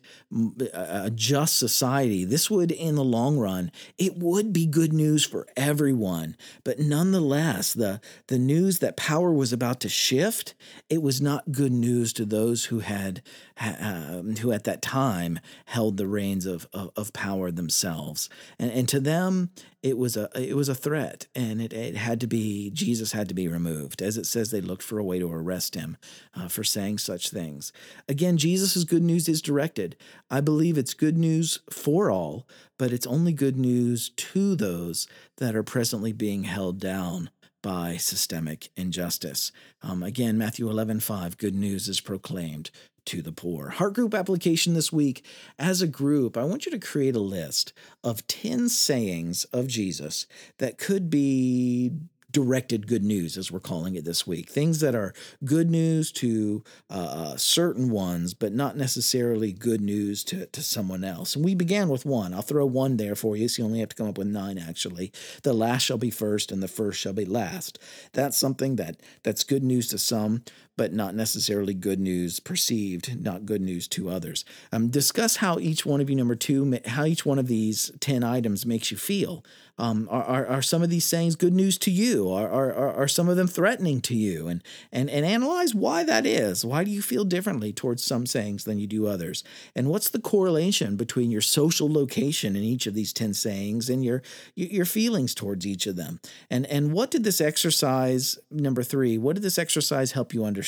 a 0.73 1.09
just 1.09 1.55
society, 1.55 2.25
this 2.25 2.51
would, 2.51 2.69
in 2.69 2.95
the 2.95 3.05
long 3.05 3.37
run, 3.37 3.71
it 3.97 4.17
would 4.17 4.51
be 4.51 4.65
good 4.65 4.91
news 4.91 5.23
for 5.23 5.47
everyone. 5.55 6.35
But 6.65 6.77
nonetheless, 6.77 7.71
the, 7.71 8.01
the 8.27 8.37
news 8.37 8.79
that 8.79 8.97
power 8.97 9.31
was 9.31 9.53
about 9.53 9.79
to 9.79 9.89
shift, 9.89 10.55
it 10.89 11.01
was 11.01 11.21
not 11.21 11.53
good 11.53 11.71
news 11.71 12.11
to 12.13 12.25
those 12.25 12.65
who 12.65 12.79
had, 12.79 13.21
um, 13.61 14.35
who 14.35 14.51
at 14.51 14.65
that 14.65 14.81
time 14.81 15.39
held 15.67 15.95
the 15.95 16.07
reins 16.07 16.45
of, 16.45 16.67
of, 16.73 16.91
of 16.97 17.13
power 17.13 17.49
themselves. 17.49 18.29
And, 18.59 18.71
and 18.71 18.89
to 18.89 18.99
them, 18.99 19.51
it 19.83 19.97
was 19.97 20.15
a 20.15 20.29
it 20.33 20.55
was 20.55 20.69
a 20.69 20.75
threat, 20.75 21.27
and 21.35 21.61
it, 21.61 21.73
it 21.73 21.97
had 21.97 22.21
to 22.21 22.27
be 22.27 22.71
Jesus 22.71 23.11
had 23.11 23.27
to 23.27 23.35
be 23.35 23.49
removed. 23.49 24.01
As 24.01 24.17
it 24.17 24.25
says, 24.33 24.51
they 24.51 24.59
looked 24.59 24.83
for 24.83 24.99
a 24.99 25.03
way 25.03 25.19
to 25.19 25.31
arrest 25.31 25.75
him 25.75 25.95
uh, 26.35 26.47
for 26.47 26.63
saying 26.63 26.97
such 26.97 27.29
things. 27.29 27.71
Again, 28.09 28.37
Jesus' 28.37 28.83
good 28.83 29.03
news 29.03 29.29
is 29.29 29.41
directed. 29.41 29.95
I 30.29 30.41
believe 30.41 30.77
it's 30.77 30.93
good 30.93 31.17
news 31.17 31.59
for 31.71 32.11
all, 32.11 32.47
but 32.77 32.91
it's 32.91 33.07
only 33.07 33.31
good 33.31 33.55
news 33.55 34.09
to 34.09 34.55
those 34.55 35.07
that 35.37 35.55
are 35.55 35.63
presently 35.63 36.11
being 36.11 36.43
held 36.43 36.79
down 36.79 37.29
by 37.61 37.95
systemic 37.95 38.69
injustice. 38.75 39.51
Um, 39.81 40.03
again, 40.03 40.37
Matthew 40.37 40.69
11, 40.69 40.99
5, 40.99 41.37
good 41.37 41.55
news 41.55 41.87
is 41.87 42.01
proclaimed 42.01 42.69
to 43.05 43.21
the 43.21 43.31
poor. 43.31 43.69
Heart 43.69 43.93
group 43.93 44.13
application 44.13 44.73
this 44.73 44.91
week. 44.91 45.25
As 45.57 45.81
a 45.81 45.87
group, 45.87 46.37
I 46.37 46.43
want 46.43 46.65
you 46.65 46.71
to 46.71 46.79
create 46.79 47.15
a 47.15 47.21
list 47.21 47.73
of 48.03 48.27
10 48.27 48.69
sayings 48.69 49.45
of 49.45 49.67
Jesus 49.67 50.25
that 50.59 50.77
could 50.77 51.09
be 51.09 51.91
directed 52.33 52.87
good 52.87 53.03
news, 53.03 53.37
as 53.37 53.51
we're 53.51 53.59
calling 53.59 53.95
it 53.95 54.03
this 54.03 54.27
week. 54.27 54.49
Things 54.49 54.81
that 54.81 54.95
are 54.95 55.13
good 55.45 55.69
news 55.69 56.11
to 56.13 56.63
uh, 56.89 56.93
uh, 56.93 57.37
certain 57.37 57.89
ones, 57.89 58.33
but 58.33 58.51
not 58.51 58.75
necessarily 58.75 59.53
good 59.53 59.79
news 59.79 60.23
to, 60.25 60.47
to 60.47 60.61
someone 60.61 61.03
else. 61.03 61.35
And 61.35 61.45
we 61.45 61.55
began 61.55 61.87
with 61.87 62.05
one. 62.05 62.33
I'll 62.33 62.41
throw 62.41 62.65
one 62.65 62.97
there 62.97 63.15
for 63.15 63.37
you, 63.37 63.47
so 63.47 63.61
you 63.61 63.65
only 63.67 63.79
have 63.79 63.89
to 63.89 63.95
come 63.95 64.09
up 64.09 64.17
with 64.17 64.27
nine, 64.27 64.57
actually. 64.57 65.13
The 65.43 65.53
last 65.53 65.83
shall 65.83 65.97
be 65.97 66.11
first, 66.11 66.51
and 66.51 66.61
the 66.61 66.67
first 66.67 66.99
shall 66.99 67.13
be 67.13 67.25
last. 67.25 67.79
That's 68.11 68.37
something 68.37 68.75
that 68.75 68.97
that's 69.21 69.43
good 69.43 69.63
news 69.63 69.87
to 69.89 69.97
some, 69.97 70.43
but 70.75 70.93
not 70.93 71.15
necessarily 71.15 71.73
good 71.73 71.99
news 71.99 72.39
perceived, 72.39 73.21
not 73.21 73.45
good 73.45 73.61
news 73.61 73.87
to 73.89 74.09
others. 74.09 74.43
Um, 74.71 74.89
discuss 74.89 75.37
how 75.37 75.59
each 75.59 75.85
one 75.85 76.01
of 76.01 76.09
you, 76.09 76.15
number 76.15 76.35
two, 76.35 76.79
how 76.85 77.05
each 77.05 77.25
one 77.25 77.39
of 77.39 77.47
these 77.47 77.91
10 77.99 78.23
items 78.23 78.65
makes 78.65 78.89
you 78.91 78.97
feel. 78.97 79.43
Um, 79.79 80.07
are, 80.11 80.23
are, 80.23 80.45
are, 80.45 80.61
some 80.61 80.83
of 80.83 80.91
these 80.91 81.05
sayings 81.05 81.35
good 81.35 81.53
news 81.53 81.79
to 81.79 81.89
you? 81.89 82.29
Are, 82.29 82.47
are, 82.47 82.93
are 82.93 83.07
some 83.07 83.27
of 83.27 83.37
them 83.37 83.47
threatening 83.47 84.01
to 84.01 84.15
you? 84.15 84.47
And, 84.47 84.63
and, 84.91 85.09
and 85.09 85.25
analyze 85.25 85.73
why 85.73 86.03
that 86.03 86.27
is. 86.27 86.63
Why 86.63 86.83
do 86.83 86.91
you 86.91 87.01
feel 87.01 87.25
differently 87.25 87.73
towards 87.73 88.03
some 88.03 88.27
sayings 88.27 88.65
than 88.65 88.77
you 88.77 88.85
do 88.85 89.07
others? 89.07 89.43
And 89.75 89.89
what's 89.89 90.09
the 90.09 90.19
correlation 90.19 90.95
between 90.95 91.31
your 91.31 91.41
social 91.41 91.91
location 91.91 92.55
in 92.55 92.61
each 92.61 92.85
of 92.85 92.93
these 92.93 93.11
10 93.13 93.33
sayings 93.33 93.89
and 93.89 94.05
your, 94.05 94.21
your 94.53 94.85
feelings 94.85 95.33
towards 95.33 95.65
each 95.65 95.87
of 95.87 95.95
them? 95.95 96.19
And, 96.51 96.67
and 96.67 96.93
what 96.93 97.09
did 97.09 97.23
this 97.23 97.41
exercise, 97.41 98.37
number 98.51 98.83
three, 98.83 99.17
what 99.17 99.33
did 99.33 99.43
this 99.43 99.57
exercise 99.57 100.11
help 100.11 100.35
you 100.35 100.45
understand? 100.45 100.62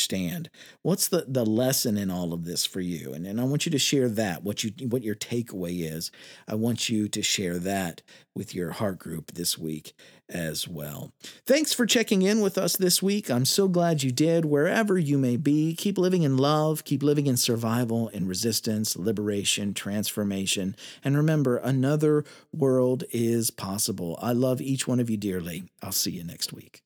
What's 0.81 1.07
the, 1.07 1.25
the 1.27 1.45
lesson 1.45 1.97
in 1.97 2.11
all 2.11 2.33
of 2.33 2.45
this 2.45 2.65
for 2.65 2.81
you? 2.81 3.13
And, 3.13 3.25
and 3.25 3.39
I 3.39 3.43
want 3.43 3.65
you 3.65 3.71
to 3.71 3.79
share 3.79 4.09
that, 4.09 4.43
what, 4.43 4.63
you, 4.63 4.71
what 4.87 5.03
your 5.03 5.15
takeaway 5.15 5.91
is. 5.91 6.11
I 6.47 6.55
want 6.55 6.89
you 6.89 7.07
to 7.07 7.21
share 7.21 7.57
that 7.59 8.01
with 8.35 8.53
your 8.53 8.71
heart 8.71 8.99
group 8.99 9.31
this 9.33 9.57
week 9.57 9.93
as 10.29 10.67
well. 10.67 11.11
Thanks 11.45 11.71
for 11.73 11.85
checking 11.85 12.21
in 12.21 12.41
with 12.41 12.57
us 12.57 12.75
this 12.75 13.01
week. 13.01 13.29
I'm 13.29 13.45
so 13.45 13.67
glad 13.67 14.03
you 14.03 14.11
did. 14.11 14.45
Wherever 14.45 14.97
you 14.97 15.17
may 15.17 15.37
be, 15.37 15.75
keep 15.75 15.97
living 15.97 16.23
in 16.23 16.37
love, 16.37 16.83
keep 16.83 17.03
living 17.03 17.27
in 17.27 17.37
survival 17.37 18.09
and 18.13 18.27
resistance, 18.27 18.97
liberation, 18.97 19.73
transformation. 19.73 20.75
And 21.03 21.15
remember, 21.15 21.57
another 21.57 22.25
world 22.51 23.03
is 23.11 23.51
possible. 23.51 24.17
I 24.21 24.33
love 24.33 24.61
each 24.61 24.87
one 24.87 24.99
of 24.99 25.09
you 25.09 25.17
dearly. 25.17 25.65
I'll 25.81 25.91
see 25.91 26.11
you 26.11 26.23
next 26.23 26.51
week. 26.51 26.84